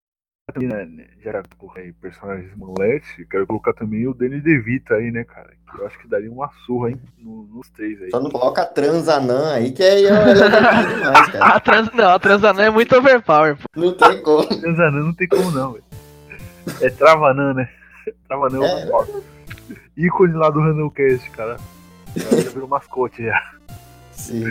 [0.54, 5.50] também, né, já coloquei personagens moleque, quero colocar também o Danny DeVito aí, né, cara?
[5.70, 8.10] Que eu acho que daria uma surra, hein, no- nos três aí.
[8.10, 10.34] Só não coloca a transanã aí, que aí ela é
[10.94, 11.44] demais, cara.
[11.46, 13.64] A trans, não, a transanã é muito overpower, pô.
[13.74, 14.46] Não tem como.
[14.48, 15.84] Tanzanã não tem como não, velho.
[16.80, 17.68] É Travanã, né?
[18.28, 18.86] Travanã é É.
[18.94, 19.76] o é.
[19.96, 21.56] Ícone lá do Randomcast, cara.
[22.16, 23.52] Já virou mascote já.
[24.12, 24.44] Sim.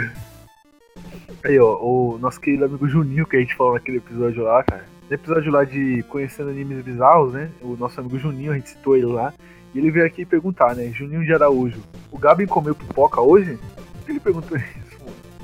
[1.43, 4.86] Aí, ó, o nosso querido amigo Juninho, que a gente falou naquele episódio lá, cara.
[5.09, 7.51] No episódio lá de Conhecendo Animes Bizarros, né?
[7.61, 9.34] O nosso amigo Juninho, a gente citou ele lá.
[9.73, 10.91] E ele veio aqui perguntar, né?
[10.93, 11.80] Juninho de Araújo.
[12.11, 13.59] O Gabi comeu pipoca hoje?
[13.97, 14.95] Por que ele perguntou isso?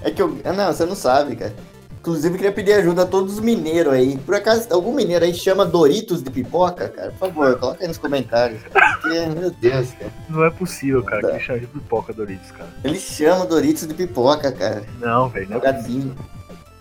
[0.01, 0.35] É que eu.
[0.43, 1.53] Ah, não, você não sabe, cara.
[2.01, 4.17] Inclusive, queria pedir ajuda a todos os mineiros aí.
[4.17, 7.11] Por acaso, algum mineiro aí chama Doritos de pipoca, cara?
[7.11, 8.59] Por favor, coloca aí nos comentários.
[8.63, 10.11] Porque, meu Deus, cara.
[10.27, 11.33] Não é possível, cara, que Tá.
[11.35, 12.69] ele chama de pipoca Doritos, cara.
[12.83, 14.83] Ele chama Doritos de pipoca, cara.
[14.99, 16.15] Não, velho, não é Salgadinho.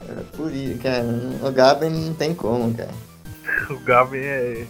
[0.08, 1.04] É, Por isso, cara.
[1.46, 2.90] O Gabi não tem como, cara.
[3.68, 4.64] O Gabi é.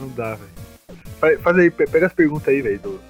[0.00, 1.38] Não dá, velho.
[1.42, 3.00] Faz, aí, pe- pega as perguntas aí, velho, do,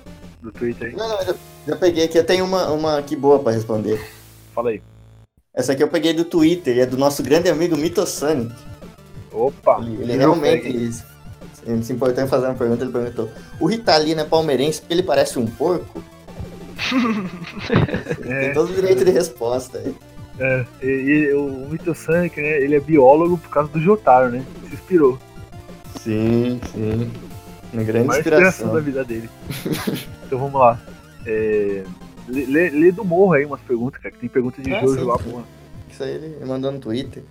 [0.43, 0.97] do Twitter aí.
[0.97, 1.35] Não, não, eu já,
[1.68, 2.18] já peguei aqui.
[2.18, 4.05] Eu tenho uma, uma aqui boa pra responder.
[4.53, 4.83] Fala aí.
[5.55, 6.78] Essa aqui eu peguei do Twitter.
[6.78, 8.53] É do nosso grande amigo Mitosonic.
[9.32, 9.78] Opa!
[9.82, 10.92] Ele, ele realmente fake.
[10.92, 12.84] se- se importou em fazer uma pergunta.
[12.84, 13.30] Ele perguntou:
[13.61, 16.03] O Ritalino é palmeirense porque ele parece um porco?
[18.22, 19.94] Tem É, todo o direito de resposta aí.
[20.40, 22.61] é, e, e o Mito Sonic, né?
[22.61, 24.44] Ele é biólogo por causa do Jotaro, né?
[24.68, 25.18] Se inspirou.
[26.00, 27.11] Sim, sim.
[27.72, 28.74] Uma grande maior inspiração inspiração.
[28.74, 29.30] da vida dele.
[30.26, 30.80] então vamos lá.
[31.24, 31.84] É,
[32.29, 35.18] lê, lê- do morro aí umas perguntas, cara, que tem pergunta de Ah, Jojo lá,
[35.18, 35.41] pô.
[35.91, 37.23] Isso aí ele mandou no Twitter.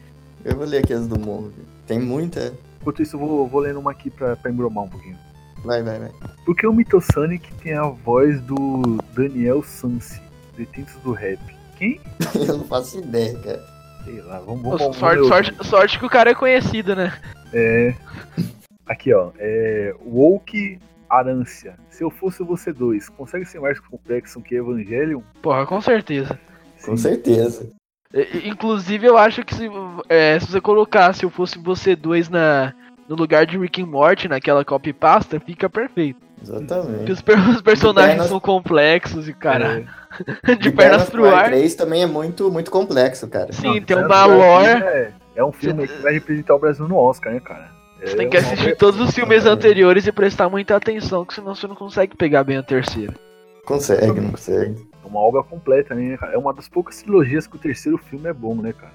[0.43, 1.51] Eu vou ler aqui as do morro.
[1.87, 2.53] Tem muita.
[2.79, 5.17] Enquanto isso, eu vou, vou lendo uma aqui pra, pra embromar um pouquinho.
[5.63, 6.11] Vai, vai, vai.
[6.45, 10.19] Por que o Mitosonic tem a voz do Daniel Sansi,
[10.57, 11.39] detentos do rap?
[11.77, 11.99] Quem?
[12.35, 13.63] Eu não faço ideia, cara.
[14.03, 17.13] Sei lá, vamos, vamos, vamos sorte, sorte, sorte que o cara é conhecido, né?
[17.53, 17.93] É.
[18.87, 19.29] Aqui, ó.
[19.37, 19.93] É.
[20.03, 20.79] Woke
[21.17, 21.75] Arância.
[21.89, 25.21] Se eu fosse você dois, consegue ser mais complexo que Evangelion?
[25.41, 26.39] Porra, com certeza.
[26.83, 27.69] Com certeza.
[28.43, 29.69] Inclusive, eu acho que se,
[30.09, 32.73] é, se você colocasse eu fosse você dois na,
[33.07, 36.19] no lugar de Rick and Morty, naquela copy pasta, fica perfeito.
[36.19, 37.11] Porque Exatamente.
[37.11, 39.85] os, per- os personagens pernas- são complexos e, cara,
[40.47, 41.45] É, de, pernas pro ar.
[41.45, 43.53] 3 também é muito, muito complexo, cara.
[43.53, 44.65] Sim, Não, tem Santos uma lore.
[44.67, 47.69] É, é um filme que vai representar o Brasil no Oscar, né, cara?
[48.03, 51.33] Você É tem que uma assistir todos os filmes anteriores e prestar muita atenção, que
[51.35, 53.13] senão você não consegue pegar bem a terceira.
[53.65, 54.87] Consegue, não consegue.
[55.03, 56.33] É uma obra completa, né, cara?
[56.33, 58.93] É uma das poucas trilogias que o terceiro filme é bom, né, cara?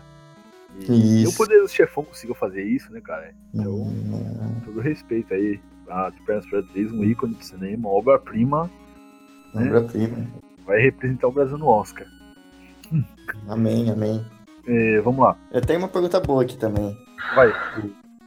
[0.88, 1.32] E Isso.
[1.32, 3.32] o Poder do Chefão conseguiu fazer isso, né, cara?
[3.54, 8.68] Então, Hum, todo respeito aí a De Pernas Três, um ícone do cinema, uma obra-prima,
[9.54, 9.68] né?
[9.68, 10.26] Obra-prima.
[10.66, 12.06] vai representar o Brasil no Oscar.
[13.48, 14.24] Amém, amém.
[14.66, 16.94] É, vamos lá, Eu tenho uma pergunta boa aqui também.
[17.34, 17.52] vai.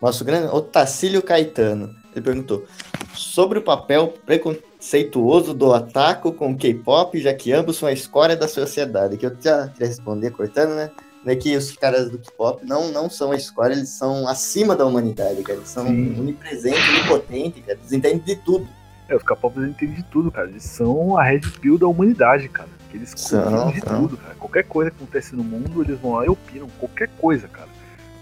[0.02, 1.95] Nosso grande Otacílio Caetano.
[2.16, 2.66] Ele perguntou
[3.14, 8.36] sobre o papel preconceituoso do ataco com o K-pop, já que ambos são a escória
[8.36, 9.18] da sociedade.
[9.18, 10.89] Que eu já queria responder cortando, né?
[11.26, 14.86] É que os caras do K-pop não, não são a escória, eles são acima da
[14.86, 15.60] humanidade, cara.
[15.60, 16.18] Eles são Sim.
[16.18, 17.78] onipresentes, onipotentes, cara.
[17.78, 18.68] Eles entendem de tudo.
[19.10, 20.47] É, os K-pop entendem de tudo, cara.
[20.47, 22.70] Eles são a red pill da humanidade, cara.
[22.91, 24.02] Eles São, de são.
[24.02, 24.34] tudo, cara.
[24.36, 26.68] Qualquer coisa que acontece no mundo, eles vão lá e opinam.
[26.80, 27.68] Qualquer coisa, cara.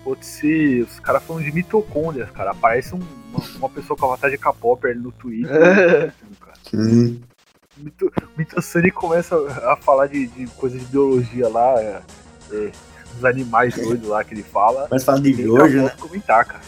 [0.08, 0.84] Pode ser.
[0.84, 2.51] Os caras falam de mitocôndrias, cara.
[2.51, 2.99] Aparece um-
[3.34, 6.14] uma, uma pessoa com avatar de K-pop ali no Twitter.
[6.39, 6.53] cara.
[7.78, 9.36] Mito, Mito Sunny começa
[9.70, 12.01] a falar de, de coisa de ideologia lá, é,
[12.53, 12.72] é,
[13.14, 14.88] dos animais doidos lá que ele fala.
[14.89, 15.89] Mas fala de que né?
[15.99, 16.62] comentar, cara.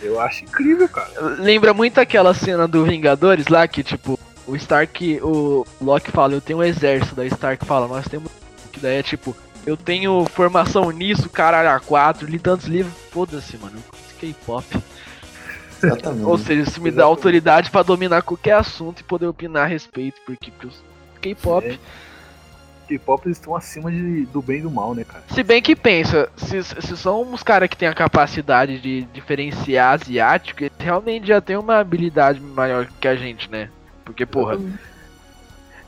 [0.00, 1.10] Eu acho incrível, cara.
[1.38, 6.40] Lembra muito aquela cena do Vingadores lá que, tipo, o Stark, o Loki fala, eu
[6.40, 8.30] tenho um exército, daí o Stark fala, nós temos.
[8.72, 9.36] Que daí é tipo,
[9.66, 13.78] eu tenho formação nisso, caralho, a 4, li tantos livros, foda-se, mano.
[14.20, 14.64] K-pop.
[15.82, 16.24] Exatamente.
[16.24, 20.20] Ou seja, isso me dá autoridade pra dominar qualquer assunto e poder opinar a respeito,
[20.24, 20.82] porque, porque os
[21.20, 21.66] K-pop.
[21.66, 21.78] É.
[22.88, 25.24] K-pop eles estão acima de- do bem e do mal, né, cara?
[25.28, 29.94] Se bem que pensa, se, se são os caras que têm a capacidade de diferenciar
[29.94, 33.70] asiático, eles realmente já tem uma habilidade maior que a gente, né?
[34.04, 34.58] Porque, porra.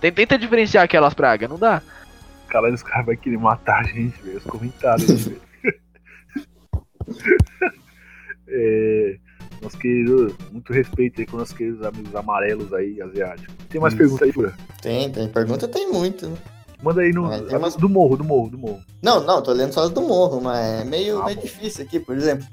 [0.00, 1.82] Tem, tenta diferenciar aquelas pragas, não dá.
[2.56, 4.38] Caralho, os caras vão querer matar a gente, velho.
[4.38, 5.40] Os comentários, velho.
[8.48, 9.16] é,
[9.60, 13.54] nosso querido, muito respeito aí com nossos queridos amigos amarelos aí, asiáticos.
[13.68, 13.98] Tem mais Isso.
[13.98, 14.54] perguntas aí, Fura?
[14.80, 15.28] Tem, tem.
[15.28, 16.36] Pergunta tem muito, né?
[16.82, 17.28] Manda aí no.
[17.28, 18.80] Umas- Do morro, do morro, do morro.
[19.02, 22.00] Não, não, tô lendo só as do morro, mas é meio, Ah, meio difícil aqui,
[22.00, 22.46] por exemplo.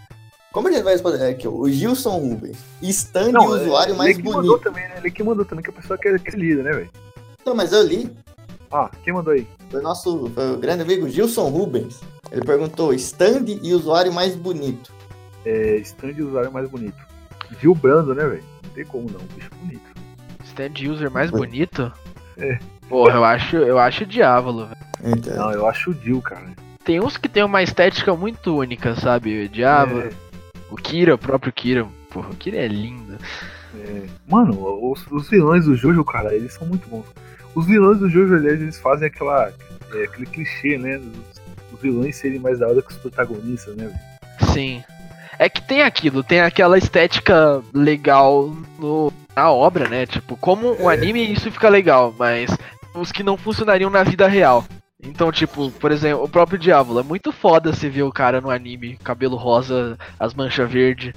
[0.51, 1.21] Como a gente vai responder?
[1.21, 2.57] É aqui, ó, o Gilson Rubens.
[2.81, 4.63] Stand Não, o usuário ele mais que mandou bonito.
[4.63, 4.95] também, né?
[4.97, 6.89] Ele que mandou também, que a pessoa quer, quer lida, né, velho?
[7.45, 8.11] Não, mas eu li.
[8.73, 9.47] Ah, quem mandou aí?
[9.69, 12.01] Foi o nosso foi o grande amigo Gilson Rubens.
[12.31, 14.91] Ele perguntou: stand e usuário mais bonito.
[15.45, 16.97] É, stand usuário mais bonito.
[17.61, 18.43] Gil Brando, né, velho?
[18.63, 19.83] Não tem como não, bicho bonito.
[20.43, 21.91] Stand user mais bonito?
[22.37, 22.57] É.
[22.89, 24.77] Porra, eu acho, eu acho Diávolo, velho.
[25.17, 26.47] Então, Não, eu acho o Gil, cara.
[26.83, 29.45] Tem uns que tem uma estética muito única, sabe?
[29.45, 30.09] O Diávolo, É,
[30.71, 31.85] o Kira, o próprio Kira.
[32.09, 33.17] Porra, o Kira é lindo.
[33.75, 34.03] é.
[34.27, 37.05] Mano, os, os vilões do Jojo, cara, eles são muito bons.
[37.55, 39.51] Os vilões do Jojo, aliás, eles fazem aquela,
[39.93, 40.97] é, aquele clichê, né?
[40.97, 41.41] Os,
[41.73, 43.91] os vilões serem mais da hora que os protagonistas, né?
[44.51, 44.83] Sim.
[45.37, 50.05] É que tem aquilo, tem aquela estética legal no, na obra, né?
[50.05, 52.55] Tipo, como o anime isso fica legal, mas
[52.93, 54.63] os que não funcionariam na vida real.
[55.01, 56.99] Então, tipo, por exemplo, o próprio Diávolo.
[56.99, 61.13] É muito foda você ver o cara no anime, cabelo rosa, as manchas verdes,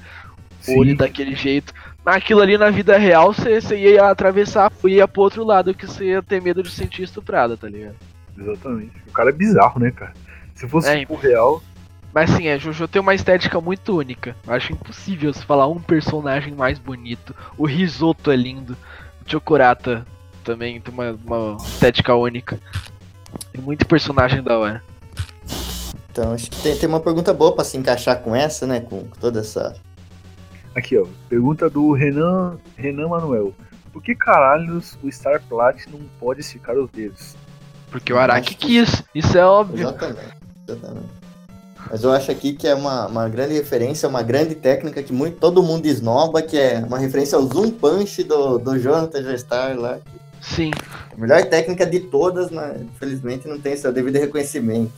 [0.66, 1.72] o olho daquele jeito.
[2.06, 5.88] Mas aquilo ali na vida real, você, ia atravessar e ia pro outro lado, que
[5.88, 7.96] você ia ter medo de sentir estuprada, tá ligado?
[8.38, 8.92] Exatamente.
[9.08, 10.12] O cara é bizarro, né, cara?
[10.54, 11.60] Se fosse É, o real,
[12.14, 14.36] Mas sim, é, Jojo tem uma estética muito única.
[14.46, 17.34] Eu acho impossível se falar um personagem mais bonito.
[17.58, 18.76] O Risoto é lindo.
[19.26, 20.06] O Chokurata
[20.44, 22.60] também tem uma, uma estética única.
[23.52, 24.80] Tem muito personagem da hora.
[26.12, 28.78] então acho que tem, tem uma pergunta boa pra se encaixar com essa, né?
[28.78, 29.74] Com toda essa.
[30.76, 31.06] Aqui, ó.
[31.26, 33.54] Pergunta do Renan, Renan Manuel.
[33.94, 37.34] Por que caralhos o Star Platinum pode esticar os dedos?
[37.90, 39.88] Porque o Araki quis, isso é óbvio.
[39.88, 40.36] Exatamente.
[40.68, 41.06] Exatamente.
[41.90, 45.38] Mas eu acho aqui que é uma, uma grande referência, uma grande técnica que muito,
[45.38, 49.98] todo mundo esnoba, que é uma referência ao Zoom Punch do, do Jonathan Gestar lá.
[50.42, 50.72] Sim.
[51.10, 54.92] A melhor técnica de todas, mas infelizmente não tem seu devido reconhecimento.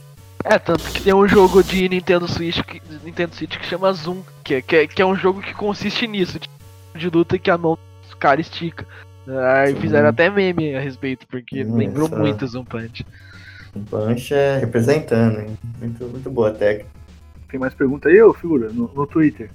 [0.44, 4.22] É, tanto que tem um jogo de Nintendo Switch que, Nintendo Switch que chama Zoom,
[4.44, 6.48] que, é- que, é- que é um jogo que consiste nisso, de,
[6.96, 7.76] de luta que a mão
[8.08, 8.86] do cara estica.
[9.56, 9.80] Aí Sim.
[9.80, 13.04] fizeram até meme a respeito, porque Hum, lembrou essa- muito Zoom Punch.
[13.74, 15.58] Zoom Punch é representando, hein?
[15.78, 16.88] Muito, muito boa a técnica.
[17.50, 18.68] Tem mais pergunta aí, ô figura?
[18.70, 19.50] No, no Twitter.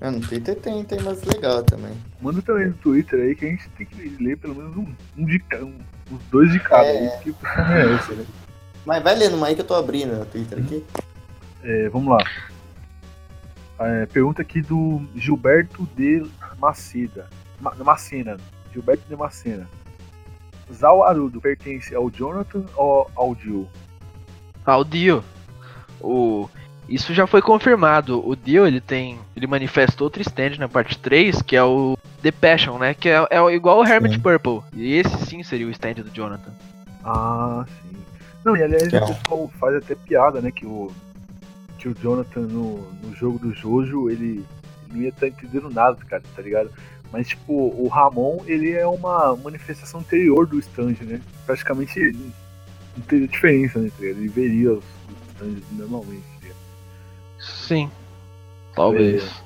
[0.00, 1.92] Ah, no Twitter tem, tem umas legal também.
[2.20, 5.24] Manda também no Twitter aí que a gente tem que ler pelo menos um, um
[5.24, 5.64] de cada.
[5.64, 5.78] Um,
[6.10, 6.84] os dois de cada.
[6.88, 6.98] É.
[6.98, 8.24] aí, Que é essa, né?
[8.84, 10.84] Mas vai lendo uma aí que eu tô abrindo no Twitter aqui.
[11.62, 12.24] É, vamos lá.
[13.78, 16.24] É, pergunta aqui do Gilberto de
[16.58, 17.28] Macida.
[17.60, 18.36] Ma Macena.
[18.72, 19.68] Gilberto de Macena.
[20.72, 23.68] Zal Arudo pertence ao Jonathan ou ao Jill?
[24.64, 25.22] Ah, o Dio.
[26.00, 26.48] O...
[26.88, 28.26] Isso já foi confirmado.
[28.26, 29.18] O Dio, ele tem.
[29.36, 32.94] Ele manifesta outro stand na parte 3, que é o The Passion, né?
[32.94, 34.20] Que é, é igual o Hermit Sim.
[34.20, 34.60] Purple.
[34.74, 36.52] E esse sim seria o stand do Jonathan.
[37.04, 38.01] Ah, sim.
[38.44, 40.50] Não, e aliás, é o pessoal faz até piada, né?
[40.50, 40.90] Que o,
[41.78, 44.44] que o Jonathan no, no jogo do Jojo, ele,
[44.90, 46.70] não ia estar entendendo nada, cara, tá ligado?
[47.12, 51.20] Mas, tipo, o Ramon, ele é uma manifestação anterior do stand, né?
[51.44, 52.16] Praticamente
[52.96, 53.90] não teria diferença, né?
[53.96, 54.04] tá?
[54.04, 54.84] Ele veria os,
[55.34, 56.24] stands normalmente.
[56.40, 56.54] tá?
[57.38, 57.90] Sim.
[58.74, 59.42] Talvez.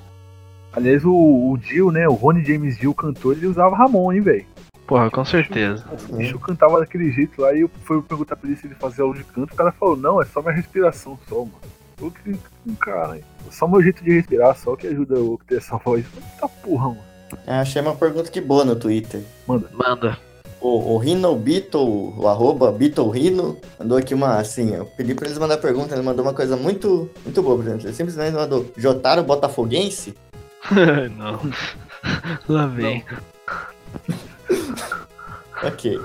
[0.73, 2.07] Aliás, o, o Jill, né?
[2.07, 4.47] O Ronnie James Dio, cantor, ele usava Ramon, hein, velho?
[4.87, 5.85] Porra, com certeza.
[6.09, 9.03] O bicho cantava daquele jeito lá e eu fui perguntar pra ele se ele fazia
[9.03, 9.53] aula de canto.
[9.53, 11.77] O cara falou: Não, é só minha respiração só, mano.
[12.01, 12.39] Eu que
[12.79, 13.19] cara,
[13.51, 16.05] só meu jeito de respirar só que ajuda eu a ter essa voz.
[16.39, 17.01] Tá porra, mano.
[17.47, 19.23] Eu achei uma pergunta que boa no Twitter.
[19.47, 19.69] Manda.
[19.73, 20.19] Manda.
[20.61, 25.27] O, o Rino Beetle, o arroba Beetle Rino, mandou aqui uma, assim, eu pedi pra
[25.27, 27.87] eles mandar pergunta, ele mandou uma coisa muito, muito boa pra gente.
[27.87, 30.15] Ele simplesmente mandou, Jotaro Botafoguense?
[31.17, 31.41] não.
[32.49, 33.05] Lá vem.
[35.63, 36.01] Ok.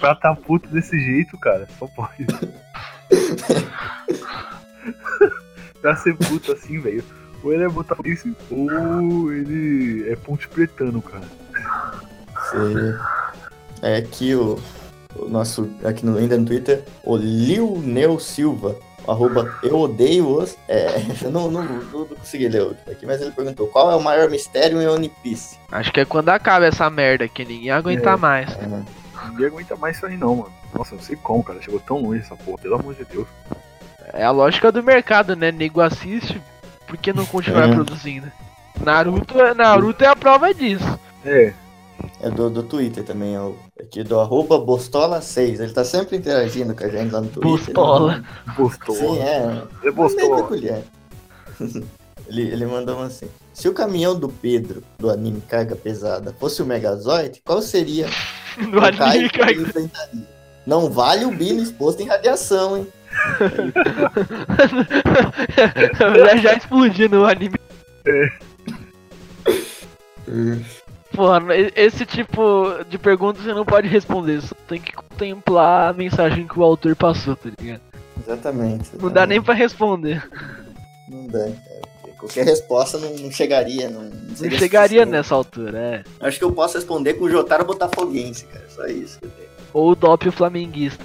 [0.00, 2.26] Pra tá puto desse jeito, cara, só pode.
[5.80, 7.04] pra ser puto assim, velho.
[7.42, 11.24] Ou ele é botafoguense, ou ele é ponte pretano, cara.
[12.34, 12.98] Você...
[13.82, 14.58] É aqui o,
[15.14, 18.74] o nosso, aqui no, ainda no Twitter, o Lil Neo Silva,
[19.06, 20.56] arroba eu odeio os.
[20.68, 20.86] É,
[21.22, 24.28] eu não, não, não, não consegui ler aqui, mas ele perguntou: qual é o maior
[24.30, 25.58] mistério em One Piece?
[25.70, 28.16] Acho que é quando acaba essa merda que ninguém aguenta É.
[28.16, 28.50] mais.
[28.52, 28.82] É,
[29.28, 30.52] Ninguém aguenta mais isso aí não, mano.
[30.74, 31.60] Nossa, não sei como, cara.
[31.62, 33.26] Chegou tão longe essa porra, pelo amor de Deus.
[34.12, 35.50] É a lógica do mercado, né?
[35.50, 36.40] Nego assiste,
[36.86, 37.74] por que não continuar É.
[37.74, 38.30] produzindo?
[38.78, 40.98] Naruto, é- Naruto é a prova disso.
[41.24, 41.52] É,
[42.20, 45.60] é do, do Twitter também, é o, aqui do arroba Bostola6.
[45.60, 47.74] Ele tá sempre interagindo com a gente lá no Twitter.
[47.74, 48.24] Bostola.
[48.56, 48.94] postou.
[48.94, 49.62] Sim, é.
[49.82, 50.36] É É postou.
[50.36, 50.80] peculiar.
[52.28, 53.28] ele, ele mandou uma assim.
[53.52, 58.08] Se o caminhão do Pedro, do anime Carga Pesada, fosse o Megazord, qual seria
[58.58, 60.34] No o anime, ele enfrentaria?
[60.66, 62.86] Não vale o Bino exposto em radiação, hein?
[66.26, 67.54] já, já explodindo o anime.
[71.14, 71.40] Porra,
[71.76, 76.58] esse tipo de pergunta você não pode responder, só tem que contemplar a mensagem que
[76.58, 77.80] o autor passou, tá ligado?
[78.20, 78.90] Exatamente.
[79.00, 80.26] Não dá nem pra responder.
[81.08, 81.54] Não dá, cara.
[82.00, 83.88] porque Qualquer resposta não, não chegaria.
[83.88, 86.04] Não, Não seria chegaria nessa altura, é.
[86.26, 88.64] Acho que eu posso responder com o Jotaro Botafoguense, cara.
[88.68, 89.48] Só isso que eu tenho.
[89.72, 91.04] Ou o Dop flamenguista.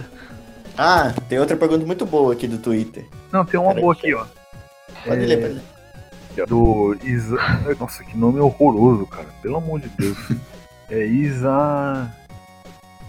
[0.78, 3.06] Ah, tem outra pergunta muito boa aqui do Twitter.
[3.32, 4.26] Não, tem uma boa aqui, ó.
[5.06, 5.26] Pode É.
[5.26, 5.62] ler, pode ler.
[6.48, 7.38] Do Isa.
[7.80, 9.28] Nossa, que nome horroroso, cara.
[9.42, 10.18] Pelo amor de Deus.
[10.92, 12.12] É Isa.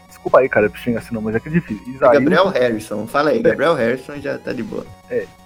[0.06, 1.82] Desculpa aí, cara, pra xingar esse nome, mas é que é difícil.
[1.88, 3.40] Isaílson, Gabriel Harrison, fala aí.
[3.42, 4.84] Gabriel Harrison já tá de boa.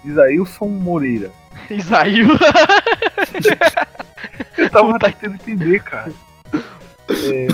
[0.04, 1.30] Isaílson Moreira.
[1.84, 2.26] Saiu.
[4.58, 6.12] Eu tava tentando entender, cara.
[7.08, 7.48] É,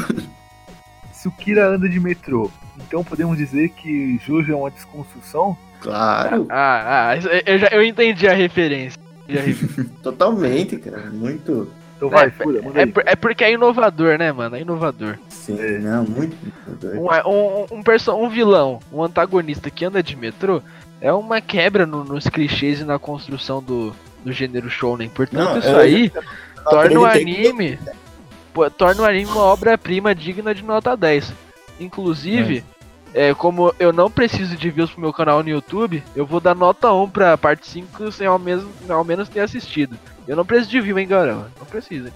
[1.13, 5.57] se o Kira anda de metrô, então podemos dizer que Jojo é uma desconstrução?
[5.81, 7.17] Claro, Ah, ah,
[7.47, 9.00] eu, já, eu entendi a referência.
[9.35, 9.55] Já re-
[10.03, 11.11] totalmente, cara.
[11.11, 11.71] Muito.
[11.97, 12.87] Então vai, É, fura, É, aí.
[12.93, 14.57] por- é porque é inovador, né, mano?
[14.57, 15.19] É inovador.
[15.29, 15.79] Sim, É.
[15.79, 16.35] não, muito.
[16.43, 17.01] muito doido.
[17.29, 17.31] Um,
[17.75, 20.63] um, um, perso- um vilão, um antagonista que anda de metrô
[21.01, 25.09] é uma quebra no- nos clichês e na construção do, do gênero shounen.
[25.11, 26.13] Portanto, Não, isso eu- aí
[26.71, 27.79] torna o anime.
[28.55, 31.33] pô, torna o anime uma obra-prima digna de nota 10.
[31.79, 32.80] Inclusive, é,
[33.37, 36.93] como eu não preciso de views pro meu canal no YouTube, eu vou dar nota
[36.93, 39.97] 1 pra parte 5 sem ao menos, ao menos ter assistido.
[40.29, 41.51] Eu não preciso de view, hein, galera?
[41.59, 42.13] Não precisa.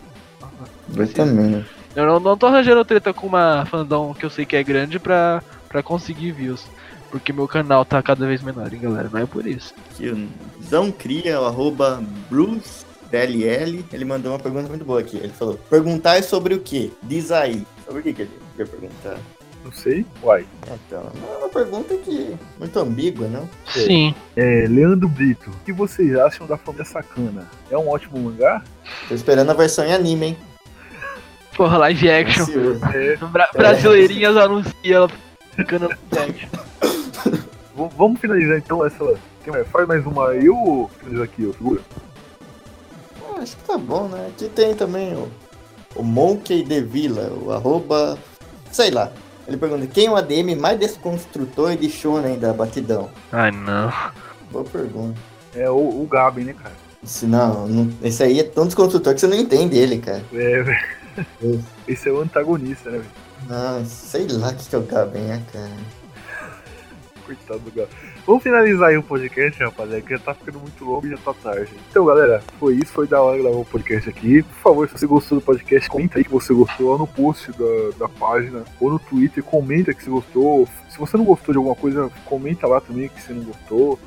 [0.94, 1.64] Eu também.
[1.96, 4.98] Eu não, não tô arranjando treta com uma fandom que eu sei que é grande
[4.98, 6.64] pra, pra conseguir views.
[7.10, 9.08] Porque meu canal tá cada vez menor, hein, galera?
[9.12, 9.72] Não é por isso.
[9.90, 10.28] Aqui, o
[10.64, 15.18] Zão Cria, o arroba Bruce DLL, ele mandou uma pergunta muito boa aqui.
[15.18, 16.92] Ele falou: perguntar sobre o que?
[17.02, 17.64] Diz aí.
[17.84, 19.16] Sobre o que, que ele quer perguntar?
[19.64, 20.04] Não sei.
[20.22, 20.46] Uai.
[20.86, 23.48] Então, é uma pergunta que muito ambígua, não?
[23.66, 24.14] Sim.
[24.36, 27.48] É, Leandro Brito, o que vocês acham da família Sacana?
[27.70, 28.62] É um ótimo mangá?
[29.08, 30.38] Tô esperando a versão em anime, hein?
[31.56, 32.42] Porra, live action.
[32.42, 32.84] Ansioso.
[32.92, 35.10] É, Bra Brasileirinhas anuncia ela
[35.52, 37.44] ficando live action.
[37.96, 39.14] vamos finalizar então essa.
[39.70, 41.80] Faz mais uma aí ou finaliza aqui, ô figura?
[43.22, 44.28] Ah, acho que tá bom, né?
[44.28, 45.30] Aqui tem também o,
[45.96, 48.18] o Monkey de Villa, o arroba.
[48.72, 49.12] Sei lá.
[49.46, 53.10] Ele pergunta: quem é o ADM mais desconstrutor de shonen da batidão?
[53.32, 53.92] Ai, não.
[54.50, 55.18] Boa pergunta.
[55.54, 56.74] É o, o Gaben, né, cara?
[57.02, 60.22] Se não, não- esse aí é tão desconstrutor que você não entende ele, cara.
[60.32, 61.64] É, velho.
[61.86, 63.10] Esse é o antagonista, né, velho?
[63.48, 65.70] Não, sei lá o que, que é o Gaben, é, cara.
[67.26, 67.94] Coitado do Gaben.
[68.26, 71.34] Vamos finalizar aí o podcast, rapaziada, que já tá ficando muito longo e já tá
[71.34, 71.70] tarde.
[71.90, 74.42] Então, galera, foi isso, foi da hora gravar o podcast aqui.
[74.42, 77.52] Por favor, se você gostou do podcast, comenta aí que você gostou lá no post
[77.52, 80.66] da, da página ou no Twitter, comenta que você gostou.
[80.88, 83.98] Se você não gostou de alguma coisa, comenta lá também que você não gostou.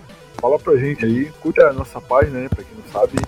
[0.41, 2.49] Fala pra gente aí, curta a nossa página, né?
[2.49, 3.19] Pra quem não sabe,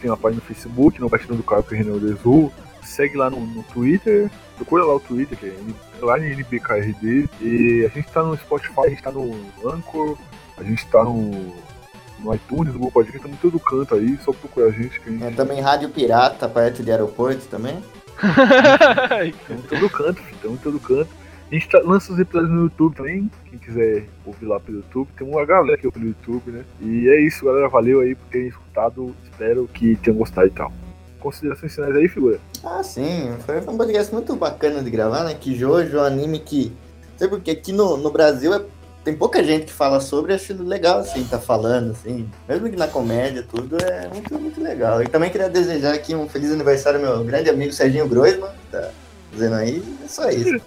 [0.00, 2.00] tem uma página no Facebook, no Batidão do Carro que é Renan.
[2.82, 5.56] Segue lá no, no Twitter, procura lá o Twitter, que é
[6.04, 7.28] lá em NBKRD.
[7.40, 9.34] E a gente tá no Spotify, a gente tá no
[9.64, 10.16] Anchor,
[10.56, 11.30] a gente tá no,
[12.20, 15.08] no iTunes, no Google Podcast, tá em todo canto aí, só procurar a gente que
[15.08, 17.82] a gente É também Rádio Pirata, perto de aeroporto também.
[18.20, 21.20] tá em todo canto, filho, tamo em todo canto.
[21.50, 25.08] A gente tá- lança os episódios no YouTube também, quem quiser ouvir lá pelo YouTube.
[25.18, 26.64] Tem uma galera aqui pelo YouTube, né?
[26.80, 27.68] E é isso, galera.
[27.68, 29.16] Valeu aí por terem escutado.
[29.24, 30.72] Espero que tenham gostado e tal.
[31.20, 32.38] Considerações finais aí, figura?
[32.64, 35.34] Ah, sim, foi um podcast muito bacana de gravar, né?
[35.38, 36.72] Que Jojo é um anime que.
[37.12, 38.62] Não sei porque aqui no, no Brasil é-
[39.04, 42.28] tem pouca gente que fala sobre, acho legal assim, tá falando, assim.
[42.48, 45.02] Mesmo que na comédia, tudo é muito, muito legal.
[45.02, 48.72] E também queria desejar aqui um feliz aniversário ao meu grande amigo Serginho Groisman, que
[48.72, 48.90] tá
[49.32, 50.50] dizendo aí, é só isso.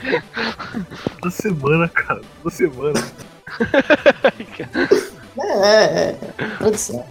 [1.20, 2.20] Toda semana, cara.
[2.42, 3.00] Toda semana.
[5.38, 6.46] É, é, é.
[6.58, 7.04] Produção.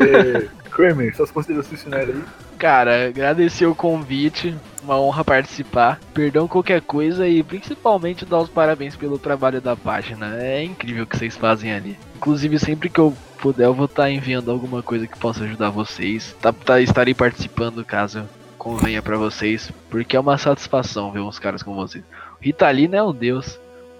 [0.00, 2.22] É, Kramer, suas considerações finais aí.
[2.58, 5.98] Cara, agradecer o convite, uma honra participar.
[6.14, 10.36] Perdão qualquer coisa e principalmente dar os parabéns pelo trabalho da página.
[10.40, 11.98] É incrível o que vocês fazem ali.
[12.16, 16.36] Inclusive, sempre que eu puder, eu vou estar enviando alguma coisa que possa ajudar vocês.
[16.40, 18.22] Tá, tá- estarei participando caso
[18.56, 22.04] convenha pra vocês, porque é uma satisfação ver uns caras como vocês.
[22.40, 23.58] Ritalina é um deus,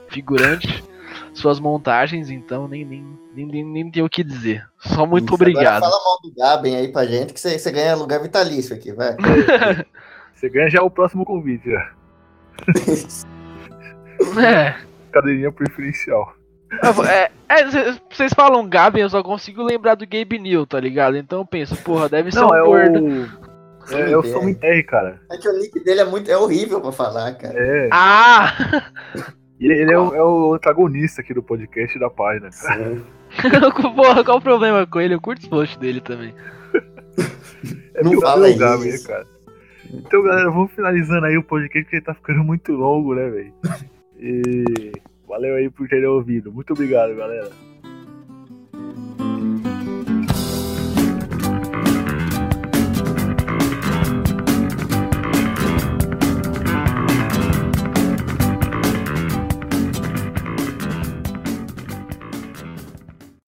[0.09, 0.85] figurante.
[1.35, 4.65] Suas montagens, então, nem, nem, nem, nem, nem tenho o que dizer.
[4.79, 5.81] Só muito Isso, obrigado.
[5.83, 9.17] Fala mal do Gaben aí pra gente, que você você ganha lugar vitalício aqui, vai.
[10.35, 11.93] Você ganha já o próximo convite, já.
[14.43, 14.75] É.
[15.13, 16.35] Cadeirinha preferencial.
[17.09, 21.17] É, é, cê- vocês falam Gaben, eu só consigo lembrar do Gabe New, tá ligado?
[21.17, 23.05] Então eu penso, porra, deve ser Não, um é gordo.
[23.05, 23.95] o.
[23.95, 25.21] É, é o Som R, cara.
[25.31, 27.55] É que o nick dele é muito é horrível pra falar, cara.
[27.57, 27.89] É.
[27.93, 28.53] Ah!
[29.63, 32.51] Ele, ele é, o, é o antagonista aqui do podcast e da página.
[33.95, 35.15] Porra, qual o problema com ele?
[35.15, 36.35] Eu curto os posts dele também.
[37.95, 39.09] É Não fala lugar, isso.
[39.09, 39.27] né, cara?
[39.93, 43.53] Então, galera, vamos finalizando aí o podcast, porque ele tá ficando muito longo, né, velho?
[44.19, 44.93] E
[45.29, 46.51] valeu aí por terem ouvido.
[46.51, 47.51] Muito obrigado, galera.